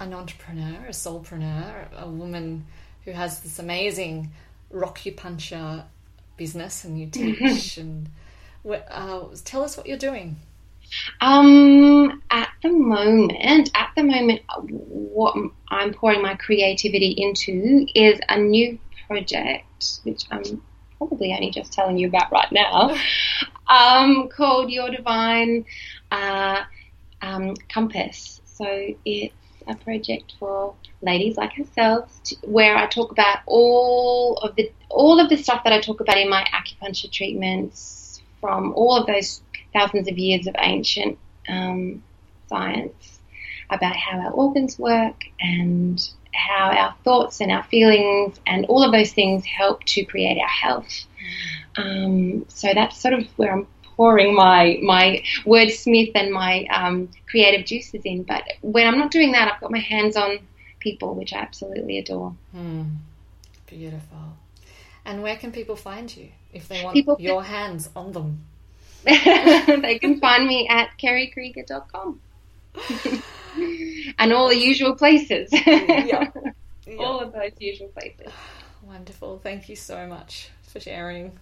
an 0.00 0.14
entrepreneur, 0.14 0.86
a 0.86 0.92
soulpreneur, 0.92 1.86
a 1.96 2.08
woman 2.08 2.66
who 3.04 3.12
has 3.12 3.40
this 3.40 3.58
amazing 3.58 4.30
acupuncture 4.72 5.84
business, 6.36 6.84
and 6.84 6.98
you 6.98 7.06
teach. 7.06 7.76
and 7.76 8.08
uh, 8.68 9.24
tell 9.44 9.62
us 9.62 9.76
what 9.76 9.86
you're 9.86 9.98
doing. 9.98 10.36
Um, 11.20 12.22
at 12.30 12.50
the 12.62 12.70
moment, 12.70 13.70
at 13.74 13.90
the 13.96 14.02
moment, 14.02 14.40
what 14.68 15.36
I'm 15.68 15.94
pouring 15.94 16.22
my 16.22 16.34
creativity 16.34 17.14
into 17.16 17.86
is 17.94 18.18
a 18.28 18.38
new 18.38 18.78
project, 19.06 20.00
which 20.02 20.24
I'm 20.30 20.62
probably 20.98 21.32
only 21.32 21.50
just 21.50 21.72
telling 21.72 21.96
you 21.96 22.08
about 22.08 22.32
right 22.32 22.50
now, 22.50 22.96
um, 23.68 24.28
called 24.28 24.70
Your 24.70 24.90
Divine 24.90 25.64
uh, 26.10 26.62
um, 27.22 27.54
Compass. 27.68 28.40
So 28.44 28.94
it's 29.04 29.34
a 29.66 29.74
project 29.74 30.34
for 30.38 30.74
ladies 31.02 31.36
like 31.36 31.58
ourselves, 31.58 32.20
to, 32.24 32.36
where 32.42 32.76
I 32.76 32.86
talk 32.86 33.10
about 33.12 33.38
all 33.46 34.36
of 34.38 34.56
the 34.56 34.70
all 34.88 35.20
of 35.20 35.28
the 35.28 35.36
stuff 35.36 35.64
that 35.64 35.72
I 35.72 35.80
talk 35.80 36.00
about 36.00 36.18
in 36.18 36.28
my 36.28 36.44
acupuncture 36.44 37.10
treatments 37.10 38.20
from 38.40 38.72
all 38.74 38.96
of 38.96 39.06
those 39.06 39.42
thousands 39.72 40.08
of 40.08 40.18
years 40.18 40.46
of 40.46 40.54
ancient 40.58 41.18
um, 41.48 42.02
science 42.48 43.20
about 43.70 43.94
how 43.94 44.18
our 44.18 44.32
organs 44.32 44.78
work 44.78 45.24
and 45.40 46.10
how 46.34 46.70
our 46.70 46.94
thoughts 47.04 47.40
and 47.40 47.50
our 47.50 47.62
feelings 47.64 48.38
and 48.46 48.66
all 48.66 48.82
of 48.82 48.92
those 48.92 49.12
things 49.12 49.44
help 49.44 49.84
to 49.84 50.04
create 50.04 50.38
our 50.38 50.48
health. 50.48 51.04
Um, 51.76 52.46
so 52.48 52.68
that's 52.74 53.00
sort 53.00 53.14
of 53.14 53.26
where 53.36 53.52
I'm 53.52 53.66
pouring 54.00 54.34
my 54.34 54.78
my 54.82 55.22
wordsmith 55.44 56.12
and 56.14 56.32
my 56.32 56.64
um, 56.72 57.06
creative 57.30 57.66
juices 57.66 58.00
in. 58.06 58.22
But 58.22 58.44
when 58.62 58.86
I'm 58.88 58.98
not 58.98 59.10
doing 59.10 59.32
that, 59.32 59.52
I've 59.52 59.60
got 59.60 59.70
my 59.70 59.84
hands 59.94 60.16
on 60.16 60.38
people, 60.78 61.14
which 61.14 61.34
I 61.34 61.40
absolutely 61.40 61.98
adore. 61.98 62.34
Hmm. 62.52 62.84
Beautiful. 63.66 64.24
And 65.04 65.22
where 65.22 65.36
can 65.36 65.52
people 65.52 65.76
find 65.76 66.16
you 66.16 66.28
if 66.50 66.66
they 66.66 66.82
want 66.82 66.94
People 66.94 67.16
can- 67.16 67.26
your 67.26 67.42
hands 67.42 67.90
on 67.94 68.12
them? 68.12 68.46
they 69.04 69.98
can 70.00 70.18
find 70.18 70.46
me 70.46 70.66
at 70.68 70.88
kerrykrieger.com. 70.98 72.20
and 74.18 74.32
all 74.32 74.48
the 74.48 74.56
usual 74.56 74.94
places. 74.96 75.50
Yeah. 75.66 76.30
all 76.98 77.20
of 77.20 77.32
those 77.32 77.52
usual 77.58 77.88
places. 77.88 78.32
Wonderful. 78.82 79.38
Thank 79.38 79.68
you 79.68 79.76
so 79.76 80.06
much 80.06 80.48
for 80.62 80.80
sharing. 80.80 81.38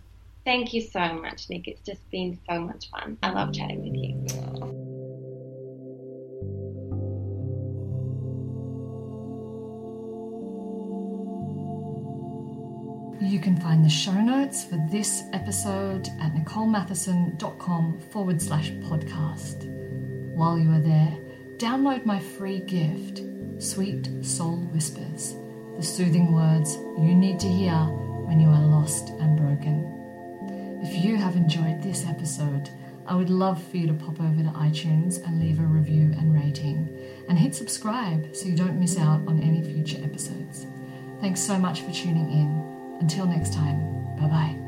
Thank 0.48 0.72
you 0.72 0.80
so 0.80 1.12
much, 1.12 1.50
Nick. 1.50 1.68
It's 1.68 1.82
just 1.82 2.00
been 2.10 2.38
so 2.48 2.58
much 2.58 2.88
fun. 2.88 3.18
I 3.22 3.28
love 3.32 3.52
chatting 3.52 3.82
with 3.82 3.92
you. 3.92 4.14
You 13.28 13.38
can 13.38 13.60
find 13.60 13.84
the 13.84 13.90
show 13.90 14.18
notes 14.18 14.64
for 14.64 14.82
this 14.90 15.22
episode 15.34 16.08
at 16.18 16.32
nicolematheson.com 16.32 18.00
forward 18.10 18.40
slash 18.40 18.70
podcast. 18.70 19.66
While 20.34 20.58
you 20.58 20.70
are 20.72 20.80
there, 20.80 21.14
download 21.58 22.06
my 22.06 22.18
free 22.18 22.60
gift, 22.60 23.20
Sweet 23.58 24.08
Soul 24.22 24.56
Whispers, 24.72 25.34
the 25.76 25.82
soothing 25.82 26.32
words 26.32 26.74
you 26.98 27.14
need 27.14 27.38
to 27.40 27.48
hear 27.48 27.76
when 28.24 28.40
you 28.40 28.48
are 28.48 28.66
lost 28.66 29.10
and 29.10 29.36
broken. 29.36 29.97
If 30.80 31.04
you 31.04 31.16
have 31.16 31.34
enjoyed 31.34 31.82
this 31.82 32.06
episode, 32.06 32.70
I 33.06 33.14
would 33.14 33.30
love 33.30 33.62
for 33.62 33.78
you 33.78 33.86
to 33.88 33.94
pop 33.94 34.20
over 34.20 34.42
to 34.42 34.50
iTunes 34.50 35.24
and 35.24 35.40
leave 35.40 35.58
a 35.58 35.62
review 35.62 36.14
and 36.18 36.34
rating, 36.34 36.88
and 37.28 37.38
hit 37.38 37.54
subscribe 37.54 38.36
so 38.36 38.46
you 38.46 38.56
don't 38.56 38.78
miss 38.78 38.98
out 38.98 39.26
on 39.26 39.40
any 39.42 39.62
future 39.62 39.98
episodes. 40.04 40.66
Thanks 41.20 41.40
so 41.40 41.58
much 41.58 41.80
for 41.80 41.90
tuning 41.90 42.30
in. 42.30 42.98
Until 43.00 43.26
next 43.26 43.54
time, 43.54 44.16
bye 44.16 44.28
bye. 44.28 44.67